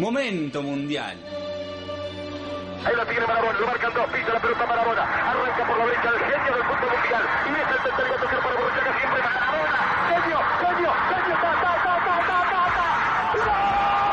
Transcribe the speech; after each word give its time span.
Momento 0.00 0.62
mundial. 0.62 1.14
Ahí 2.86 2.96
la 2.96 3.04
tiene 3.04 3.26
Marabona, 3.26 3.58
lo 3.60 3.66
marcan 3.66 3.92
dos, 3.92 4.06
pisa 4.08 4.32
la 4.32 4.40
pelota 4.40 4.66
Marabona, 4.66 5.02
arranca 5.02 5.66
por 5.66 5.76
la 5.76 5.84
derecha 5.84 6.08
el 6.08 6.18
genio 6.20 6.54
del 6.56 6.64
fútbol 6.64 6.90
mundial 6.96 7.22
y 7.44 7.48
es 7.52 7.68
el 7.68 7.82
tercero 7.84 8.14
a 8.14 8.20
tocar 8.20 8.40
para 8.40 8.54
Borruchaga 8.56 8.92
siempre 8.96 9.20
Marabona, 9.20 9.78
genio, 10.08 10.38
genio, 10.56 10.92
genio, 11.04 11.36
ta, 11.36 11.52
ta, 11.60 11.72
ta, 11.84 11.94
ta, 12.00 12.16
ta, 12.24 12.38
ta, 12.48 12.64
ta. 12.72 12.88
¡Y 13.36 14.09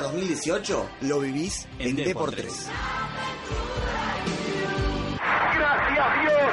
Rusia 0.00 0.12
2018 0.12 0.88
lo 1.02 1.20
vivís 1.20 1.66
en, 1.78 1.88
En 1.88 1.96
D 1.96 2.04
D 2.04 2.14
por 2.14 2.26
por 2.26 2.34
3. 2.34 2.68
Gracias 5.56 6.20
Dios 6.20 6.50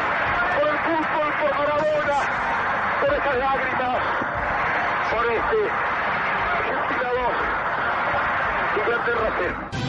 por 0.57 0.67
el 0.67 0.77
fútbol, 0.79 1.29
por 1.39 1.51
Maradona, 1.57 2.19
por 2.99 3.13
esas 3.13 3.37
lágrimas, 3.37 3.97
por 5.11 5.25
este 5.31 5.59
Argentina 6.57 7.09
2, 8.75 8.83
Inglaterra 8.85 9.35
0. 9.71 9.86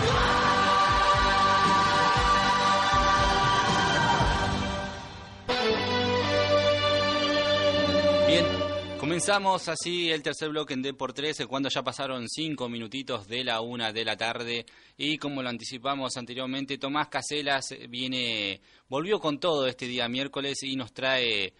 Comenzamos 9.18 9.68
así 9.68 10.12
el 10.12 10.22
tercer 10.22 10.48
bloque 10.50 10.74
en 10.74 10.82
D 10.82 10.94
por 10.94 11.12
13 11.12 11.46
cuando 11.46 11.68
ya 11.68 11.82
pasaron 11.82 12.28
cinco 12.28 12.68
minutitos 12.68 13.26
de 13.26 13.42
la 13.42 13.60
una 13.60 13.92
de 13.92 14.04
la 14.04 14.16
tarde 14.16 14.64
y 14.96 15.18
como 15.18 15.42
lo 15.42 15.48
anticipamos 15.48 16.16
anteriormente, 16.16 16.78
Tomás 16.78 17.08
Caselas 17.08 17.74
viene, 17.88 18.60
volvió 18.88 19.18
con 19.18 19.40
todo 19.40 19.66
este 19.66 19.86
día 19.86 20.08
miércoles 20.08 20.62
y 20.62 20.76
nos 20.76 20.92
trae 20.92 21.52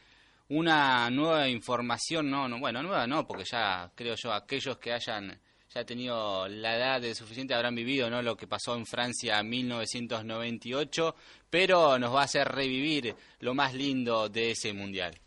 una 0.51 1.11
nueva 1.11 1.49
información, 1.49 2.31
no, 2.31 2.47
no, 2.47 2.61
bueno, 2.61 2.81
nueva 2.81 3.09
no, 3.09 3.27
porque 3.27 3.43
ya 3.51 3.91
creo 3.93 4.15
yo 4.15 4.33
aquellos 4.33 4.79
que 4.79 4.93
hayan 4.93 5.37
ya 5.75 5.85
tenido 5.85 6.47
la 6.47 6.77
edad 6.77 7.01
de 7.01 7.13
suficiente 7.13 7.55
habrán 7.55 7.75
vivido, 7.75 8.09
¿no? 8.09 8.23
Lo 8.23 8.37
que 8.37 8.47
pasó 8.47 8.77
en 8.77 8.87
Francia 8.87 9.41
en 9.41 9.49
1998, 9.49 11.17
pero 11.51 11.99
nos 11.99 12.15
va 12.15 12.21
a 12.21 12.25
hacer 12.25 12.47
revivir 12.47 13.17
lo 13.41 13.53
más 13.53 13.75
lindo 13.75 14.29
de 14.29 14.53
ese 14.53 14.73
mundial. 14.73 15.19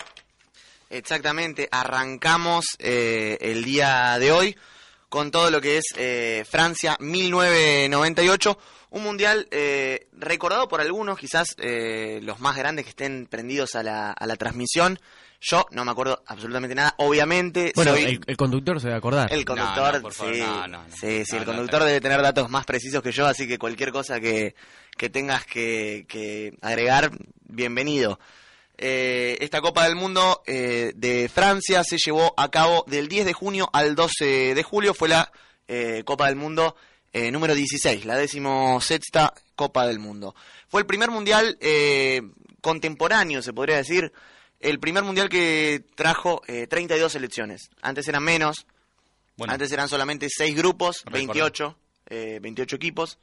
Exactamente, 0.92 1.70
arrancamos 1.72 2.66
eh, 2.78 3.38
el 3.40 3.64
día 3.64 4.20
de 4.20 4.32
hoy 4.34 4.58
con 5.12 5.30
todo 5.30 5.50
lo 5.52 5.60
que 5.60 5.78
es 5.78 5.84
eh, 5.98 6.46
Francia 6.50 6.96
1998, 7.00 8.58
un 8.92 9.04
mundial 9.04 9.46
eh, 9.52 10.08
recordado 10.14 10.70
por 10.70 10.80
algunos, 10.80 11.20
quizás 11.20 11.56
eh, 11.60 12.20
los 12.24 12.40
más 12.40 12.56
grandes 12.56 12.86
que 12.86 12.92
estén 12.92 13.28
prendidos 13.30 13.76
a 13.76 13.84
la, 13.84 14.12
a 14.12 14.26
la 14.26 14.38
transmisión. 14.38 15.00
Yo 15.42 15.66
no 15.72 15.84
me 15.84 15.92
acuerdo 15.92 16.24
absolutamente 16.28 16.76
nada, 16.76 16.94
obviamente. 16.98 17.74
Bueno, 17.76 17.92
soy 17.92 18.04
el, 18.04 18.22
el 18.26 18.38
conductor 18.38 18.80
se 18.80 18.88
va 18.88 18.96
a 18.96 18.98
acordar. 19.00 19.34
el 19.34 19.44
conductor, 19.44 19.94
No, 19.94 19.98
no, 19.98 20.02
por 20.02 20.14
favor, 20.14 20.34
sí, 20.34 20.44
no, 20.70 20.86
sí, 20.90 21.26
sí, 21.26 21.36
el 21.36 21.46
conductor 21.46 21.84
debe 21.84 22.00
tener 22.00 22.22
datos 22.22 22.50
más 22.50 22.66
precisos 22.66 23.02
que 23.02 23.12
yo, 23.12 23.26
así 23.28 23.48
que 23.48 23.58
cualquier 23.58 23.92
cosa 23.92 24.20
que, 24.20 24.56
que 24.98 25.10
tengas 25.10 25.46
que, 25.46 26.06
que 26.08 26.54
agregar, 26.62 27.12
bienvenido. 27.44 28.18
Eh, 28.84 29.38
esta 29.42 29.62
Copa 29.62 29.86
del 29.86 29.96
Mundo 29.96 30.42
eh, 30.48 30.92
de 30.96 31.30
Francia 31.32 31.84
se 31.84 31.98
llevó 32.04 32.34
a 32.36 32.50
cabo 32.50 32.84
del 32.88 33.08
10 33.08 33.28
de 33.28 33.34
junio 33.34 33.70
al 33.74 33.94
12 33.94 34.56
de 34.56 34.64
julio, 34.64 34.96
fue 34.96 35.08
la 35.08 35.32
eh, 35.68 36.02
Copa 36.04 36.26
del 36.26 36.36
Mundo 36.36 36.76
eh, 37.14 37.30
número 37.30 37.54
16, 37.54 38.06
la 38.06 38.18
decimosexta 38.18 39.36
Copa 39.56 39.86
del 39.86 40.00
Mundo. 40.00 40.34
Fue 40.68 40.82
el 40.82 40.88
primer 40.88 41.12
mundial 41.12 41.60
eh, 41.62 42.24
contemporáneo, 42.62 43.44
se 43.44 43.54
podría 43.54 43.78
decir, 43.78 44.12
el 44.60 44.80
primer 44.80 45.04
mundial 45.04 45.30
que 45.30 45.84
trajo 45.94 46.42
eh, 46.48 46.66
32 46.66 47.12
selecciones. 47.12 47.70
Antes 47.84 48.08
eran 48.08 48.24
menos, 48.24 48.66
Bueno, 49.38 49.54
antes 49.54 49.72
eran 49.72 49.90
solamente 49.90 50.28
6 50.28 50.56
grupos, 50.56 51.04
Recuerdo. 51.06 51.28
28, 51.34 51.78
eh, 52.10 52.40
28 52.42 52.76
equipos, 52.78 53.20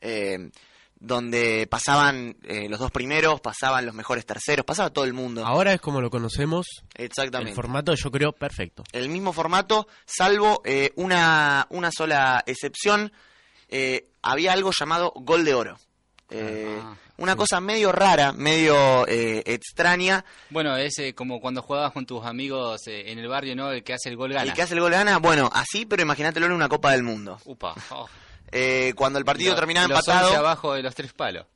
eh, 0.00 0.50
donde 0.98 1.66
pasaban 1.70 2.36
eh, 2.44 2.68
los 2.68 2.78
dos 2.80 2.90
primeros, 2.90 3.40
pasaban 3.40 3.84
los 3.86 3.94
mejores 3.94 4.24
terceros, 4.26 4.64
pasaba 4.64 4.90
todo 4.90 5.04
el 5.04 5.12
mundo. 5.12 5.44
Ahora 5.46 5.72
es 5.72 5.80
como 5.80 6.00
lo 6.00 6.10
conocemos. 6.10 6.66
Exactamente. 6.94 7.50
El 7.50 7.54
formato 7.56 7.94
yo 7.94 8.10
creo 8.10 8.32
perfecto. 8.32 8.82
el 8.92 9.08
mismo 9.08 9.32
formato, 9.32 9.86
salvo 10.06 10.62
eh, 10.64 10.92
una, 10.96 11.66
una 11.70 11.90
sola 11.92 12.42
excepción. 12.46 13.12
eh, 13.68 14.08
había 14.22 14.52
algo 14.52 14.70
llamado 14.72 15.12
gol 15.16 15.44
de 15.44 15.54
oro. 15.54 15.76
Eh, 16.30 16.78
Ah, 16.82 16.96
una 17.18 17.36
cosa 17.36 17.60
medio 17.60 17.92
rara, 17.92 18.32
medio 18.32 19.06
eh, 19.08 19.42
extraña. 19.46 20.24
Bueno, 20.50 20.76
es 20.76 20.98
eh, 20.98 21.14
como 21.14 21.40
cuando 21.40 21.62
jugabas 21.62 21.92
con 21.92 22.04
tus 22.04 22.24
amigos 22.26 22.86
eh, 22.88 23.10
en 23.12 23.18
el 23.18 23.28
barrio, 23.28 23.54
¿no? 23.56 23.70
El 23.70 23.82
que 23.84 23.94
hace 23.94 24.08
el 24.10 24.16
gol 24.16 24.32
gana. 24.32 24.42
El 24.42 24.52
que 24.52 24.62
hace 24.62 24.74
el 24.74 24.80
gol 24.80 24.90
gana, 24.92 25.18
bueno, 25.18 25.48
así, 25.54 25.86
pero 25.86 26.02
imagínatelo 26.02 26.46
en 26.46 26.52
una 26.52 26.68
Copa 26.68 26.92
del 26.92 27.02
Mundo. 27.04 27.38
Upa. 27.44 27.74
oh. 27.90 28.08
Eh, 28.52 28.92
cuando 28.96 29.18
el 29.18 29.24
partido 29.24 29.52
Lo- 29.52 29.56
terminaba 29.58 29.88
los 29.88 29.98
empatado, 29.98 30.28
11 30.28 30.38
abajo 30.38 30.74
de 30.74 30.82
los 30.82 30.94
tres 30.94 31.12
palos. 31.12 31.46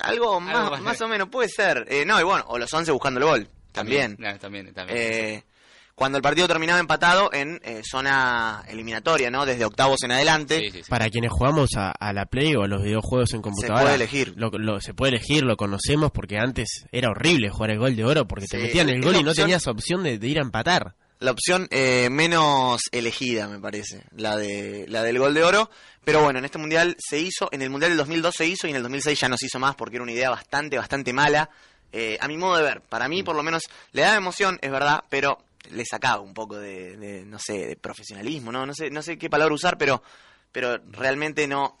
algo, 0.00 0.40
más, 0.40 0.70
más- 0.70 0.80
más 0.82 1.00
o 1.00 1.08
menos 1.08 1.28
puede 1.28 1.48
ser. 1.48 1.86
Eh, 1.90 2.04
no, 2.06 2.20
y 2.20 2.22
bueno, 2.24 2.44
o 2.48 2.58
los 2.58 2.72
11 2.72 2.92
buscando 2.92 3.18
el 3.20 3.26
gol, 3.26 3.48
también. 3.72 4.16
También, 4.16 4.38
también. 4.38 4.74
también. 4.74 4.98
Eh, 5.00 5.44
cuando 5.94 6.16
el 6.16 6.22
partido 6.22 6.48
terminaba 6.48 6.80
empatado 6.80 7.30
en 7.32 7.60
eh, 7.62 7.82
zona 7.84 8.64
eliminatoria, 8.68 9.30
¿no? 9.30 9.44
Desde 9.44 9.66
octavos 9.66 10.02
en 10.02 10.12
adelante. 10.12 10.58
Sí, 10.60 10.70
sí, 10.70 10.82
sí. 10.84 10.88
Para 10.90 11.10
quienes 11.10 11.30
jugamos 11.30 11.70
a, 11.76 11.90
a 11.90 12.12
la 12.14 12.24
Play 12.24 12.54
o 12.56 12.62
a 12.62 12.68
los 12.68 12.82
videojuegos 12.82 13.34
en 13.34 13.42
computadora. 13.42 13.82
puede 13.82 13.94
elegir. 13.96 14.32
Lo, 14.36 14.48
lo- 14.50 14.80
se 14.80 14.94
puede 14.94 15.10
elegir, 15.16 15.42
lo 15.42 15.56
conocemos 15.58 16.10
porque 16.10 16.38
antes 16.38 16.86
era 16.90 17.10
horrible 17.10 17.50
jugar 17.50 17.72
el 17.72 17.78
gol 17.80 17.96
de 17.96 18.04
oro 18.04 18.26
porque 18.26 18.46
te 18.46 18.56
metían 18.56 18.88
el 18.88 19.02
gol 19.02 19.16
y 19.16 19.22
no 19.22 19.34
tenías 19.34 19.66
opción 19.66 20.02
de, 20.04 20.18
de 20.18 20.26
ir 20.26 20.38
a 20.38 20.42
empatar. 20.42 20.94
La 21.20 21.30
opción 21.32 21.68
eh, 21.70 22.08
menos 22.10 22.80
elegida, 22.92 23.46
me 23.46 23.60
parece, 23.60 24.04
la 24.16 24.36
de 24.36 24.86
la 24.88 25.02
del 25.02 25.18
gol 25.18 25.34
de 25.34 25.44
oro. 25.44 25.70
Pero 26.02 26.22
bueno, 26.22 26.38
en 26.38 26.46
este 26.46 26.56
mundial 26.58 26.96
se 26.98 27.18
hizo, 27.20 27.48
en 27.52 27.60
el 27.62 27.68
mundial 27.70 27.90
del 27.92 27.98
2002 27.98 28.34
se 28.34 28.46
hizo 28.46 28.66
y 28.66 28.70
en 28.70 28.76
el 28.76 28.82
2006 28.82 29.20
ya 29.20 29.28
no 29.28 29.36
se 29.36 29.46
hizo 29.46 29.58
más 29.58 29.74
porque 29.76 29.96
era 29.96 30.02
una 30.02 30.12
idea 30.12 30.30
bastante, 30.30 30.78
bastante 30.78 31.12
mala. 31.12 31.50
Eh, 31.92 32.16
a 32.20 32.26
mi 32.26 32.36
modo 32.38 32.56
de 32.56 32.62
ver, 32.62 32.80
para 32.80 33.06
mí 33.08 33.22
por 33.22 33.36
lo 33.36 33.42
menos 33.42 33.64
le 33.92 34.02
daba 34.02 34.16
emoción, 34.16 34.58
es 34.62 34.70
verdad, 34.70 35.04
pero 35.10 35.38
le 35.70 35.84
sacaba 35.84 36.20
un 36.22 36.32
poco 36.32 36.56
de, 36.56 36.96
de, 36.96 37.24
no 37.26 37.38
sé, 37.38 37.66
de 37.66 37.76
profesionalismo, 37.76 38.50
no, 38.50 38.64
no 38.64 38.72
sé, 38.74 38.90
no 38.90 39.02
sé 39.02 39.18
qué 39.18 39.28
palabra 39.28 39.54
usar, 39.54 39.76
pero, 39.76 40.02
pero 40.52 40.78
realmente 40.90 41.46
no 41.46 41.76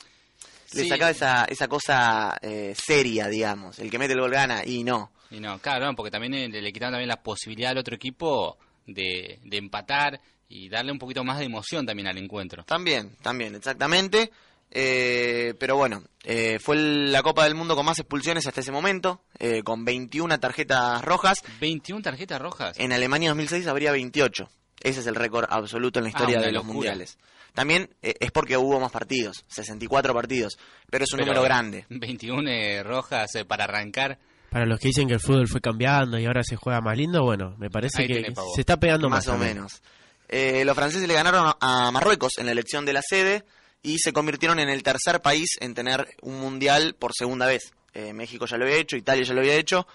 le 0.74 0.82
Sí. 0.82 0.88
sacaba 0.88 1.10
esa, 1.12 1.44
esa 1.46 1.66
cosa 1.66 2.36
eh, 2.42 2.74
seria, 2.76 3.26
digamos. 3.28 3.78
El 3.78 3.90
que 3.90 3.98
mete 3.98 4.12
el 4.12 4.20
gol 4.20 4.30
gana 4.32 4.64
y 4.66 4.84
no. 4.84 5.10
Y 5.30 5.40
no, 5.40 5.58
claro, 5.60 5.86
no, 5.86 5.96
porque 5.96 6.10
también 6.10 6.34
eh, 6.34 6.48
le, 6.48 6.60
le 6.60 6.72
quitaron 6.72 6.92
también 6.92 7.08
la 7.08 7.22
posibilidad 7.22 7.70
al 7.70 7.78
otro 7.78 7.94
equipo 7.96 8.58
de, 8.86 9.38
de 9.44 9.56
empatar 9.56 10.20
y 10.48 10.68
darle 10.68 10.92
un 10.92 10.98
poquito 10.98 11.22
más 11.24 11.38
de 11.38 11.44
emoción 11.44 11.86
también 11.86 12.08
al 12.08 12.18
encuentro. 12.18 12.64
También, 12.64 13.16
también, 13.22 13.54
exactamente. 13.54 14.30
Eh, 14.72 15.54
pero 15.58 15.76
bueno, 15.76 16.04
eh, 16.22 16.58
fue 16.60 16.76
la 16.76 17.22
Copa 17.22 17.44
del 17.44 17.54
Mundo 17.56 17.74
con 17.74 17.84
más 17.84 17.98
expulsiones 17.98 18.46
hasta 18.46 18.60
ese 18.60 18.70
momento, 18.72 19.22
eh, 19.38 19.62
con 19.62 19.84
21 19.84 20.38
tarjetas 20.38 21.04
rojas. 21.04 21.38
21 21.60 22.02
tarjetas 22.02 22.40
rojas. 22.40 22.78
En 22.78 22.92
Alemania 22.92 23.30
2006 23.30 23.66
habría 23.66 23.90
28. 23.92 24.48
Ese 24.82 25.00
es 25.00 25.06
el 25.06 25.14
récord 25.16 25.46
absoluto 25.50 25.98
en 25.98 26.04
la 26.04 26.10
historia 26.10 26.36
Ah, 26.36 26.38
una 26.38 26.46
de 26.46 26.52
los 26.52 26.62
locura. 26.62 26.74
mundiales. 26.74 27.18
También 27.52 27.90
eh, 28.00 28.14
es 28.20 28.30
porque 28.30 28.56
hubo 28.56 28.78
más 28.78 28.92
partidos, 28.92 29.44
64 29.48 30.14
partidos, 30.14 30.56
pero 30.88 31.04
es 31.04 31.12
un 31.12 31.18
Pero 31.18 31.26
número 31.32 31.42
grande. 31.42 31.84
21 31.90 32.48
eh, 32.48 32.82
rojas 32.84 33.34
eh, 33.34 33.44
para 33.44 33.64
arrancar. 33.64 34.18
Para 34.50 34.66
los 34.66 34.78
que 34.80 34.88
dicen 34.88 35.06
que 35.08 35.14
el 35.14 35.20
fútbol 35.20 35.46
fue 35.48 35.60
cambiando 35.60 36.18
y 36.18 36.26
ahora 36.26 36.42
se 36.42 36.56
juega 36.56 36.80
más 36.80 36.96
lindo, 36.96 37.22
bueno, 37.22 37.54
me 37.58 37.70
parece 37.70 38.02
Ahí 38.02 38.08
que 38.08 38.32
se 38.54 38.60
está 38.60 38.76
pegando 38.78 39.08
más, 39.08 39.18
más 39.26 39.28
o 39.28 39.30
también. 39.32 39.54
menos. 39.56 39.80
Eh, 40.28 40.64
los 40.64 40.74
franceses 40.76 41.06
le 41.08 41.14
ganaron 41.14 41.52
a 41.60 41.90
Marruecos 41.90 42.32
en 42.38 42.46
la 42.46 42.52
elección 42.52 42.84
de 42.84 42.92
la 42.92 43.02
sede 43.02 43.44
y 43.82 43.98
se 43.98 44.12
convirtieron 44.12 44.58
en 44.60 44.68
el 44.68 44.82
tercer 44.82 45.20
país 45.22 45.56
en 45.60 45.74
tener 45.74 46.06
un 46.22 46.38
mundial 46.40 46.94
por 46.98 47.12
segunda 47.14 47.46
vez. 47.46 47.72
Eh, 47.94 48.12
México 48.12 48.46
ya 48.46 48.56
lo 48.56 48.64
había 48.64 48.76
hecho, 48.76 48.96
Italia 48.96 49.24
ya 49.24 49.34
lo 49.34 49.40
había 49.40 49.54
hecho, 49.54 49.86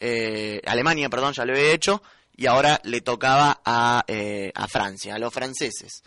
eh, 0.00 0.60
Alemania, 0.66 1.08
perdón, 1.08 1.32
ya 1.34 1.44
lo 1.44 1.52
había 1.52 1.72
hecho 1.72 2.02
y 2.36 2.46
ahora 2.46 2.80
le 2.84 3.00
tocaba 3.00 3.60
a, 3.64 4.04
eh, 4.06 4.52
a 4.54 4.68
Francia, 4.68 5.14
a 5.14 5.18
los 5.18 5.32
franceses. 5.32 6.02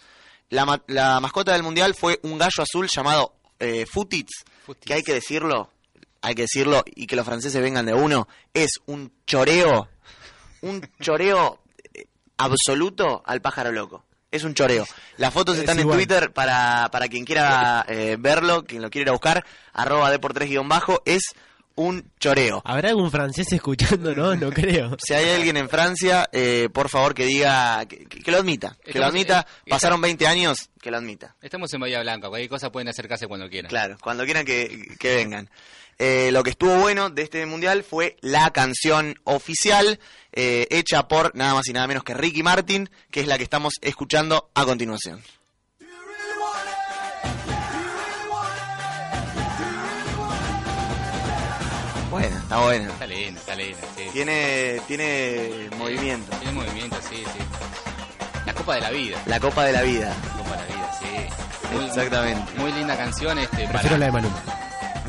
La, 0.49 0.65
ma- 0.65 0.81
la 0.87 1.19
mascota 1.19 1.53
del 1.53 1.63
mundial 1.63 1.93
fue 1.95 2.19
un 2.23 2.37
gallo 2.37 2.61
azul 2.63 2.87
llamado 2.93 3.33
eh, 3.59 3.85
Futitz, 3.91 4.43
Futitz. 4.65 4.85
que 4.85 4.93
hay 4.93 5.03
que 5.03 5.13
decirlo, 5.13 5.69
hay 6.21 6.35
que 6.35 6.43
decirlo 6.43 6.83
y 6.85 7.07
que 7.07 7.15
los 7.15 7.25
franceses 7.25 7.61
vengan 7.61 7.85
de 7.85 7.93
uno, 7.93 8.27
es 8.53 8.79
un 8.85 9.11
choreo, 9.25 9.89
un 10.61 10.87
choreo 10.99 11.59
eh, 11.93 12.05
absoluto 12.37 13.23
al 13.25 13.41
pájaro 13.41 13.71
loco. 13.71 14.05
Es 14.29 14.45
un 14.45 14.53
choreo. 14.53 14.85
Las 15.17 15.33
fotos 15.33 15.55
Es 15.55 15.61
están 15.61 15.79
en 15.79 15.89
Twitter 15.89 16.31
para, 16.31 16.87
para 16.89 17.09
quien 17.09 17.25
quiera 17.25 17.85
eh, 17.89 18.15
verlo, 18.17 18.63
quien 18.63 18.81
lo 18.81 18.89
quiera 18.89 19.03
ir 19.03 19.09
a 19.09 19.13
buscar, 19.13 19.45
arroba 19.73 20.09
de 20.09 20.19
por 20.19 20.33
tres 20.33 20.49
guion 20.49 20.69
bajo. 20.69 21.01
Es 21.05 21.33
un 21.75 22.11
choreo. 22.19 22.61
¿Habrá 22.65 22.89
algún 22.89 23.11
francés 23.11 23.51
escuchando? 23.51 24.13
No, 24.15 24.35
no 24.35 24.49
creo. 24.53 24.95
Si 25.05 25.13
hay 25.13 25.29
alguien 25.29 25.57
en 25.57 25.69
Francia, 25.69 26.29
eh, 26.31 26.69
por 26.73 26.89
favor 26.89 27.13
que 27.13 27.25
diga, 27.25 27.85
que, 27.85 28.05
que 28.05 28.31
lo 28.31 28.37
admita, 28.37 28.77
que 28.83 28.99
lo 28.99 29.05
admita. 29.05 29.45
eh, 29.65 29.69
Pasaron 29.69 30.01
20 30.01 30.27
años, 30.27 30.69
que 30.81 30.91
lo 30.91 30.97
admita. 30.97 31.35
Estamos 31.41 31.73
en 31.73 31.81
Bahía 31.81 32.01
Blanca, 32.01 32.29
cualquier 32.29 32.49
cosa 32.49 32.71
pueden 32.71 32.87
acercarse 32.89 33.27
cuando 33.27 33.49
quieran. 33.49 33.69
Claro, 33.69 33.97
cuando 34.01 34.25
quieran 34.25 34.45
que, 34.45 34.95
que 34.99 35.15
vengan. 35.15 35.49
Eh, 35.99 36.31
lo 36.31 36.41
que 36.41 36.49
estuvo 36.51 36.75
bueno 36.79 37.11
de 37.11 37.21
este 37.21 37.45
mundial 37.45 37.83
fue 37.83 38.17
la 38.21 38.49
canción 38.51 39.19
oficial 39.23 39.99
eh, 40.31 40.65
hecha 40.71 41.07
por 41.07 41.35
nada 41.35 41.53
más 41.53 41.67
y 41.67 41.73
nada 41.73 41.85
menos 41.85 42.03
que 42.03 42.15
Ricky 42.15 42.41
Martin, 42.41 42.89
que 43.11 43.19
es 43.21 43.27
la 43.27 43.37
que 43.37 43.43
estamos 43.43 43.73
escuchando 43.81 44.49
a 44.55 44.65
continuación. 44.65 45.21
Está 52.51 52.65
buena. 52.65 52.89
Está 52.89 53.07
linda, 53.07 53.39
está 53.39 53.55
linda, 53.55 53.77
sí. 53.95 54.03
Tiene, 54.11 54.81
tiene 54.87 55.69
movimiento. 55.77 56.35
Tiene 56.37 56.51
movimiento, 56.53 56.97
sí, 57.09 57.17
sí. 57.17 57.39
La 58.45 58.53
Copa 58.53 58.75
de 58.75 58.81
la 58.81 58.89
Vida. 58.89 59.21
La 59.25 59.39
Copa 59.39 59.63
de 59.65 59.71
la 59.71 59.81
Vida. 59.83 60.09
La 60.09 60.43
Copa 60.43 60.57
de 60.57 60.57
la 60.57 60.75
Vida, 60.75 60.91
sí. 60.99 61.75
Muy- 61.75 61.85
Exactamente. 61.85 62.51
Muy 62.57 62.71
linda 62.73 62.97
canción, 62.97 63.37
este, 63.39 63.67
Prefiero 63.67 63.81
para... 63.81 63.97
la 63.97 64.05
de 64.07 64.11
Maluma. 64.11 64.41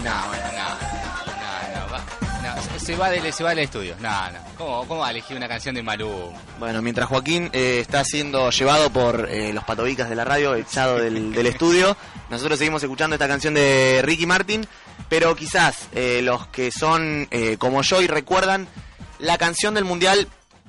No, 0.05 0.29
bueno, 0.29 0.44
no, 0.53 0.69
no, 1.27 1.87
no, 1.87 1.93
va- 1.93 2.05
no, 2.73 2.79
se- 2.79 2.97
va 2.97 3.11
del, 3.11 3.33
se 3.33 3.43
va 3.43 3.50
del 3.50 3.59
estudio. 3.61 3.97
No, 4.00 4.31
no. 4.31 4.39
¿Cómo, 4.56 4.87
cómo 4.87 5.00
va 5.00 5.09
a 5.09 5.11
elegir 5.11 5.37
una 5.37 5.49
canción 5.49 5.75
de 5.75 5.83
Maluma? 5.83 6.39
Bueno, 6.61 6.81
mientras 6.83 7.09
Joaquín 7.09 7.50
eh, 7.53 7.81
está 7.81 8.05
siendo 8.05 8.50
llevado 8.50 8.91
por 8.91 9.29
eh, 9.29 9.53
los 9.53 9.65
patobicas 9.65 10.09
de 10.09 10.15
la 10.15 10.25
radio, 10.25 10.55
echado 10.55 10.99
del, 10.99 11.33
del 11.33 11.47
estudio, 11.49 11.97
nosotros 12.31 12.59
seguimos 12.59 12.83
escuchando 12.85 13.17
esta 13.17 13.27
canción 13.27 13.55
de 13.55 14.00
Ricky 14.05 14.27
Martin, 14.27 14.65
pero 15.12 15.37
quizás 15.37 15.91
eh, 15.93 16.23
los 16.23 16.47
que 16.47 16.70
son 16.70 17.29
eh, 17.31 17.59
como 17.59 17.82
yo 17.82 18.00
y 18.00 18.06
recuerdan 18.06 18.67
la 19.19 19.37
canción 19.37 19.75
del 19.75 19.85
Mundial 19.85 20.26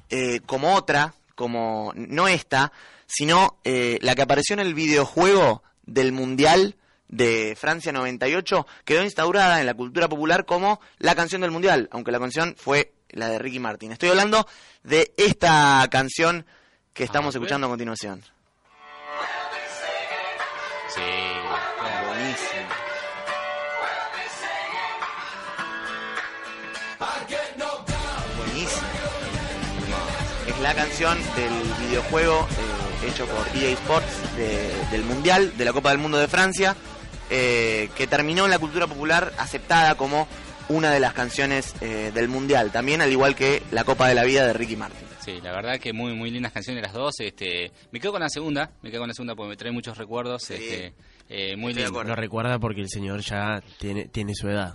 eh, 0.10 0.42
como 0.46 0.76
otra, 0.76 1.14
como 1.34 1.94
no 1.96 2.28
esta, 2.28 2.74
sino 3.06 3.60
la 3.64 4.16
que 4.16 4.22
apareció 4.22 4.56
en 4.56 4.60
el 4.60 4.74
videojuego 4.74 5.64
del 5.84 6.12
Mundial 6.12 6.76
de 7.08 7.56
Francia 7.58 7.94
98 7.94 8.68
quedó 8.84 9.04
instaurada 9.04 9.62
en 9.62 9.66
la 9.66 9.76
cultura 9.76 10.10
popular 10.10 10.44
como 10.44 10.82
la 10.98 11.16
canción 11.16 11.40
del 11.40 11.52
Mundial, 11.52 11.88
aunque 11.94 12.12
la 12.12 12.20
canción 12.20 12.54
fue 12.58 12.92
la 13.12 13.30
de 13.30 13.40
Ricky 13.40 13.60
Martin. 13.60 13.94
Estoy 13.94 14.10
hablando 14.10 14.46
de 14.84 15.14
esta 15.16 15.88
canción 15.90 16.46
que 16.92 17.06
estamos 17.06 17.34
A 17.34 17.38
escuchando 17.38 17.68
a 17.68 17.70
continuación. 17.70 18.22
Sí. 20.94 21.02
Buenísimo. 22.08 22.93
La 30.64 30.74
canción 30.74 31.18
del 31.36 31.52
videojuego 31.88 32.48
eh, 32.50 33.08
hecho 33.10 33.26
por 33.28 33.46
EA 33.56 33.70
Sports 33.74 34.36
de- 34.38 34.72
del 34.92 35.04
Mundial, 35.04 35.56
de 35.58 35.66
la 35.66 35.74
Copa 35.74 35.90
del 35.90 36.00
Mundo 36.00 36.18
de 36.18 36.28
Francia, 36.28 36.76
eh, 37.30 37.90
que 37.96 38.08
terminó 38.08 38.46
en 38.46 38.52
la 38.52 38.60
cultura 38.60 38.88
popular 38.88 39.34
aceptada 39.38 39.96
como 39.96 40.28
una 40.70 40.92
de 40.92 41.00
las 41.02 41.14
canciones 41.14 41.76
eh, 41.82 42.12
del 42.14 42.30
Mundial, 42.30 42.72
también 42.72 43.02
al 43.02 43.12
igual 43.12 43.36
que 43.36 43.62
la 43.72 43.84
Copa 43.84 44.08
de 44.08 44.16
la 44.16 44.24
Vida 44.24 44.48
de 44.48 44.54
Ricky 44.54 44.78
Martin. 44.78 45.06
Sí, 45.20 45.40
la 45.44 45.52
verdad 45.52 45.78
que 45.80 45.92
muy 45.94 46.14
muy 46.16 46.32
lindas 46.32 46.52
canciones 46.54 46.82
las 46.84 46.94
dos. 46.94 47.14
Este, 47.20 47.72
me 47.92 48.00
quedo 48.00 48.14
con 48.14 48.22
la 48.22 48.30
segunda, 48.30 48.72
me 48.82 48.90
quedo 48.90 49.02
con 49.02 49.10
la 49.10 49.14
segunda 49.14 49.36
porque 49.36 49.50
me 49.50 49.58
trae 49.58 49.72
muchos 49.72 49.98
recuerdos. 49.98 50.44
Sí. 50.44 50.54
Este, 50.54 50.94
eh, 51.30 51.56
muy 51.58 51.74
lindo. 51.74 52.04
Lo 52.04 52.16
recuerda 52.16 52.60
porque 52.60 52.82
el 52.82 52.90
señor 52.90 53.22
ya 53.22 53.62
tiene, 53.80 54.08
tiene 54.08 54.34
su 54.36 54.50
edad. 54.50 54.74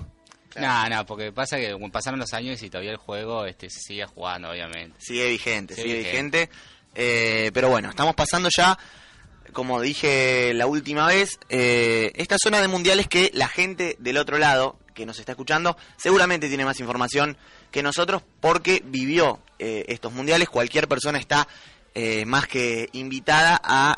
No, 0.56 0.88
no, 0.88 1.06
porque 1.06 1.32
pasa 1.32 1.56
que 1.56 1.76
pasaron 1.92 2.18
los 2.18 2.32
años 2.32 2.62
y 2.62 2.70
todavía 2.70 2.90
el 2.90 2.96
juego 2.96 3.44
este, 3.46 3.68
se 3.70 3.80
sigue 3.80 4.06
jugando, 4.06 4.50
obviamente. 4.50 4.96
Sigue 4.98 5.28
vigente, 5.30 5.74
Sigue 5.74 5.88
sigue 5.88 5.98
vigente. 5.98 6.50
Eh, 6.94 7.50
pero 7.52 7.68
bueno, 7.68 7.90
estamos 7.90 8.14
pasando 8.14 8.48
ya, 8.56 8.78
como 9.52 9.80
dije 9.80 10.52
la 10.54 10.66
última 10.66 11.06
vez, 11.06 11.38
eh, 11.48 12.12
esta 12.16 12.36
zona 12.42 12.60
de 12.60 12.68
mundiales 12.68 13.08
que 13.08 13.30
la 13.34 13.48
gente 13.48 13.96
del 13.98 14.16
otro 14.16 14.38
lado, 14.38 14.78
que 14.94 15.06
nos 15.06 15.18
está 15.18 15.32
escuchando, 15.32 15.76
seguramente 15.96 16.48
tiene 16.48 16.64
más 16.64 16.80
información 16.80 17.36
que 17.70 17.82
nosotros 17.82 18.22
porque 18.40 18.82
vivió 18.84 19.40
eh, 19.58 19.84
estos 19.88 20.12
mundiales. 20.12 20.48
Cualquier 20.48 20.88
persona 20.88 21.18
está 21.18 21.46
eh, 21.94 22.24
más 22.24 22.46
que 22.48 22.88
invitada 22.92 23.60
a 23.62 23.96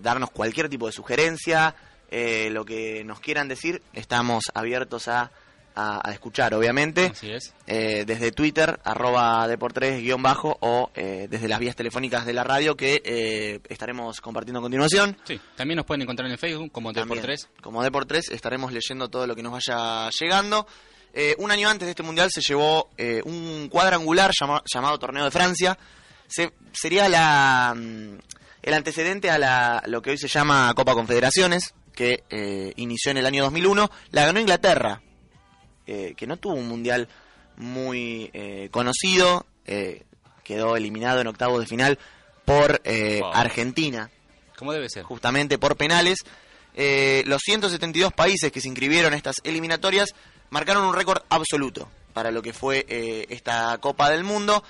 darnos 0.00 0.30
cualquier 0.30 0.68
tipo 0.68 0.86
de 0.86 0.92
sugerencia, 0.92 1.74
lo 2.50 2.64
que 2.66 3.04
nos 3.04 3.20
quieran 3.20 3.48
decir, 3.48 3.82
estamos 3.94 4.44
abiertos 4.52 5.08
a, 5.08 5.32
a- 5.74 6.00
a 6.08 6.12
escuchar, 6.12 6.54
obviamente 6.54 7.06
Así 7.12 7.30
es. 7.30 7.52
eh, 7.66 8.04
desde 8.06 8.32
Twitter, 8.32 8.80
arroba 8.84 9.46
deportres 9.48 10.00
guion 10.02 10.22
bajo, 10.22 10.56
o 10.60 10.90
eh, 10.94 11.26
desde 11.30 11.48
las 11.48 11.58
vías 11.60 11.76
telefónicas 11.76 12.24
de 12.26 12.32
la 12.32 12.44
radio 12.44 12.76
que 12.76 13.02
eh, 13.04 13.60
estaremos 13.68 14.20
compartiendo 14.20 14.58
a 14.58 14.62
continuación. 14.62 15.16
Sí, 15.24 15.40
también 15.56 15.76
nos 15.76 15.86
pueden 15.86 16.02
encontrar 16.02 16.30
en 16.30 16.38
Facebook 16.38 16.72
como 16.72 16.92
T3. 16.92 17.46
Como 17.60 17.84
Deport3 17.84 18.32
estaremos 18.32 18.72
leyendo 18.72 19.08
todo 19.08 19.26
lo 19.26 19.34
que 19.34 19.42
nos 19.42 19.52
vaya 19.52 20.08
llegando. 20.18 20.66
Eh, 21.14 21.34
un 21.38 21.50
año 21.50 21.68
antes 21.68 21.86
de 21.86 21.90
este 21.90 22.02
mundial 22.02 22.30
se 22.32 22.40
llevó 22.40 22.88
eh, 22.96 23.20
un 23.24 23.68
cuadrangular 23.70 24.30
llama- 24.38 24.62
llamado 24.72 24.98
Torneo 24.98 25.24
de 25.24 25.30
Francia. 25.30 25.78
Se- 26.26 26.52
sería 26.72 27.08
la, 27.08 27.74
mm, 27.76 28.18
el 28.62 28.74
antecedente 28.74 29.30
a 29.30 29.36
la, 29.38 29.82
lo 29.86 30.00
que 30.00 30.10
hoy 30.10 30.18
se 30.18 30.28
llama 30.28 30.72
Copa 30.74 30.94
Confederaciones, 30.94 31.74
que 31.94 32.22
eh, 32.30 32.72
inició 32.76 33.10
en 33.10 33.18
el 33.18 33.26
año 33.26 33.42
2001. 33.44 33.90
La 34.12 34.24
ganó 34.24 34.40
Inglaterra, 34.40 35.02
eh, 35.86 36.14
que 36.16 36.26
no 36.26 36.36
tuvo 36.36 36.54
un 36.54 36.68
mundial 36.68 37.08
muy 37.56 38.30
eh, 38.32 38.68
conocido. 38.70 39.46
eh, 39.66 40.02
quedó 40.44 40.76
eliminado 40.76 41.20
en 41.20 41.28
octavos 41.28 41.60
de 41.60 41.66
final 41.66 41.98
por 42.44 42.80
eh, 42.84 43.20
Wow. 43.20 43.30
Argentina 43.32 44.10
¿Cómo 44.58 44.72
debe 44.72 44.88
ser? 44.90 45.04
justamente 45.04 45.56
por 45.58 45.76
penales. 45.76 46.18
Eh, 46.74 47.22
los 47.26 47.40
172 47.44 48.12
países 48.12 48.50
que 48.50 48.60
se 48.60 48.66
inscribieron 48.68 49.12
en 49.12 49.16
estas 49.18 49.36
eliminatorias 49.44 50.10
marcaron 50.50 50.84
un 50.84 50.94
récord 50.94 51.22
absoluto 51.28 51.88
para 52.12 52.30
lo 52.32 52.42
que 52.42 52.52
fue 52.52 52.84
esta 53.30 53.78
Copa 53.78 54.10
del 54.10 54.24
Mundo. 54.24 54.64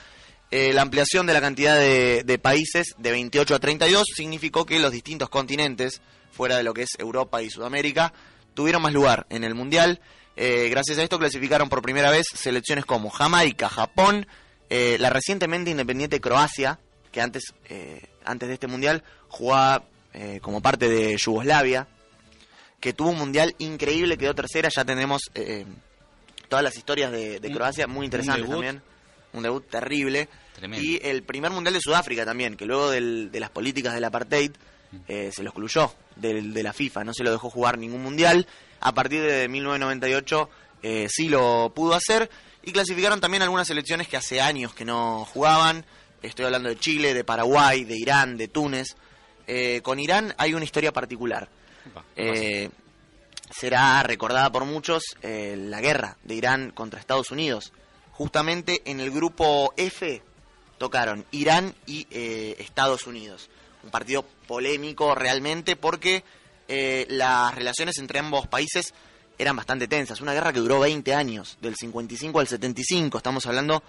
Eh, 0.51 0.73
la 0.75 0.83
ampliación 0.83 1.27
de 1.27 1.33
la 1.33 1.41
cantidad 1.41 1.77
de, 1.79 2.23
de 2.25 2.39
países 2.39 2.89
de 2.99 3.11
28 3.11 3.55
a 3.55 3.59
32 3.59 4.05
significó 4.15 4.67
que 4.67 4.79
los 4.79 4.93
distintos 4.93 5.31
continentes, 5.31 6.03
fuera 6.31 6.57
de 6.59 6.63
lo 6.65 6.75
que 6.75 6.83
es 6.83 6.91
Europa 6.99 7.43
y 7.43 7.49
Sudamérica, 7.49 8.13
tuvieron 8.53 8.83
más 8.83 8.93
lugar 8.93 9.27
en 9.31 9.43
el 9.45 9.55
Mundial. 9.55 10.01
Eh, 10.37 10.69
gracias 10.71 10.99
a 10.99 11.03
esto 11.03 11.19
clasificaron 11.19 11.69
por 11.69 11.83
primera 11.83 12.11
vez 12.11 12.27
selecciones 12.35 12.85
como 12.85 13.11
Jamaica, 13.11 13.69
Japón, 13.69 14.27
eh, 14.71 14.97
la 14.99 15.11
recientemente 15.11 15.71
independiente 15.71 16.21
Croacia, 16.21 16.79
que 17.11 17.21
antes, 17.21 17.53
eh, 17.69 18.03
antes 18.25 18.49
de 18.49 18.55
este 18.55 18.67
mundial 18.67 19.03
jugaba 19.29 19.85
eh, 20.15 20.41
como 20.43 20.61
parte 20.63 20.89
de 20.89 21.17
Yugoslavia, 21.17 21.87
que 22.81 22.93
tuvo 22.93 23.11
un 23.11 23.19
mundial 23.19 23.55
increíble, 23.59 24.17
quedó 24.19 24.35
tercera, 24.35 24.69
ya 24.75 24.85
tenemos 24.85 25.23
eh, 25.35 25.67
todas 26.49 26.63
las 26.65 26.77
historias 26.77 27.13
de, 27.13 27.39
de 27.39 27.51
Croacia 27.53 27.87
muy 27.87 28.07
interesantes 28.07 28.45
también. 28.51 28.83
Un 29.35 29.43
debut 29.43 29.67
terrible. 29.69 30.29
Tremendo. 30.57 30.85
Y 30.85 31.01
el 31.03 31.23
primer 31.23 31.51
mundial 31.51 31.73
de 31.75 31.81
Sudáfrica 31.81 32.25
también, 32.27 32.57
que 32.57 32.67
luego 32.67 32.91
del- 32.91 33.31
de 33.31 33.41
las 33.41 33.49
políticas 33.51 33.95
del 33.95 34.05
apartheid 34.05 34.53
eh, 35.09 35.31
se 35.35 35.43
lo 35.43 35.49
excluyó 35.51 35.95
del- 36.17 36.53
de 36.53 36.63
la 36.63 36.73
FIFA, 36.75 37.05
no 37.05 37.15
se 37.15 37.23
lo 37.25 37.31
dejó 37.31 37.49
jugar 37.49 37.79
ningún 37.79 38.03
mundial. 38.03 38.47
A 38.83 38.93
partir 38.93 39.23
de 39.23 39.49
1998 39.49 40.51
eh, 40.83 41.07
sí 41.09 41.29
lo 41.29 41.73
pudo 41.75 41.95
hacer 41.95 42.29
y 42.63 42.73
clasificaron 42.73 43.21
también 43.21 43.43
algunas 43.43 43.67
selecciones 43.67 44.09
que 44.09 44.17
hace 44.17 44.41
años 44.41 44.75
que 44.75 44.85
no 44.85 45.25
jugaban. 45.25 45.85
Estoy 46.23 46.45
hablando 46.45 46.69
de 46.69 46.79
Chile, 46.79 47.15
de 47.15 47.25
Paraguay, 47.25 47.85
de 47.85 47.97
Irán, 47.97 48.37
de 48.37 48.49
Túnez. 48.49 48.97
Eh, 49.47 49.81
con 49.83 49.99
Irán 49.99 50.35
hay 50.39 50.55
una 50.55 50.65
historia 50.65 50.93
particular. 50.93 51.49
Eh, 52.17 52.71
será 53.51 54.03
recordada 54.03 54.51
por 54.53 54.65
muchos 54.65 55.03
eh, 55.23 55.57
la 55.59 55.81
guerra 55.81 56.17
de 56.23 56.35
Irán 56.35 56.71
contra 56.71 57.01
Estados 57.01 57.31
Unidos. 57.31 57.73
Justamente 58.13 58.83
en 58.85 59.01
el 59.01 59.11
grupo 59.11 59.75
F 59.77 60.23
tocaron 60.79 61.25
Irán 61.33 61.75
y 61.87 62.07
Estados 62.11 63.07
Unidos. 63.07 63.51
Un 63.83 63.91
partido 63.91 64.25
polémico 64.47 65.15
realmente 65.15 65.75
porque 65.75 66.23
eh, 66.75 67.07
las 67.11 67.55
relaciones 67.55 67.99
entre 67.99 68.19
ambos 68.19 68.47
países 68.47 68.95
eran 69.37 69.55
bastante 69.57 69.89
tensas. 69.89 70.23
Una 70.23 70.33
guerra 70.33 70.55
que 70.55 70.61
duró 70.61 70.81
20 70.81 71.13
años, 71.13 71.59
del 71.61 71.77
55 71.77 72.41
al 72.41 72.49
75. 72.49 73.19
Estamos 73.19 73.45
hablando 73.45 73.83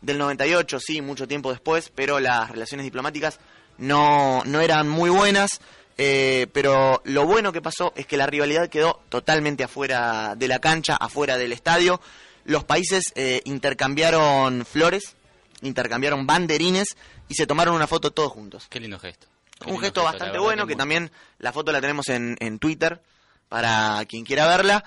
del 0.00 0.16
98, 0.16 0.80
sí, 0.80 1.02
mucho 1.02 1.28
tiempo 1.28 1.50
después, 1.50 1.92
pero 1.94 2.18
las 2.18 2.50
relaciones 2.50 2.84
diplomáticas 2.84 3.38
no, 3.76 4.42
no 4.46 4.60
eran 4.62 4.88
muy 4.88 5.10
buenas. 5.10 5.60
eh, 5.98 6.46
pero 6.54 7.02
lo 7.04 7.26
bueno 7.26 7.52
que 7.52 7.60
pasó 7.60 7.92
es 7.94 8.06
que 8.06 8.16
la 8.16 8.26
rivalidad 8.26 8.70
quedó 8.70 9.02
totalmente 9.10 9.62
afuera 9.62 10.34
de 10.34 10.48
la 10.48 10.60
cancha, 10.60 10.96
afuera 10.96 11.36
del 11.36 11.52
estadio. 11.52 12.00
Los 12.46 12.64
países 12.64 13.04
eh, 13.16 13.42
intercambiaron 13.44 14.64
flores, 14.64 15.14
intercambiaron 15.60 16.26
banderines 16.26 16.96
y 17.28 17.34
se 17.34 17.46
tomaron 17.46 17.74
una 17.74 17.86
foto 17.86 18.12
todos 18.12 18.32
juntos. 18.32 18.66
Qué 18.70 18.80
lindo 18.80 18.98
gesto. 18.98 19.26
Un 19.66 19.78
gesto 19.78 20.02
bastante 20.02 20.38
bueno, 20.38 20.66
que 20.66 20.76
también 20.76 21.10
la 21.38 21.52
foto 21.52 21.72
la 21.72 21.80
tenemos 21.80 22.08
en, 22.08 22.36
en 22.40 22.58
Twitter 22.58 23.00
para 23.48 24.04
quien 24.06 24.24
quiera 24.24 24.46
verla. 24.46 24.84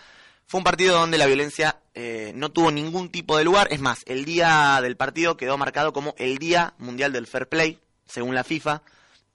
Fue 0.47 0.59
un 0.59 0.63
partido 0.63 0.97
donde 0.99 1.17
la 1.17 1.25
violencia 1.25 1.77
eh, 1.93 2.31
no 2.35 2.51
tuvo 2.51 2.71
ningún 2.71 3.09
tipo 3.09 3.37
de 3.37 3.43
lugar. 3.43 3.67
Es 3.71 3.79
más, 3.79 4.03
el 4.05 4.25
día 4.25 4.79
del 4.81 4.97
partido 4.97 5.37
quedó 5.37 5.57
marcado 5.57 5.93
como 5.93 6.15
el 6.17 6.37
Día 6.37 6.73
Mundial 6.77 7.11
del 7.11 7.27
Fair 7.27 7.47
Play, 7.47 7.79
según 8.05 8.35
la 8.35 8.43
FIFA. 8.43 8.81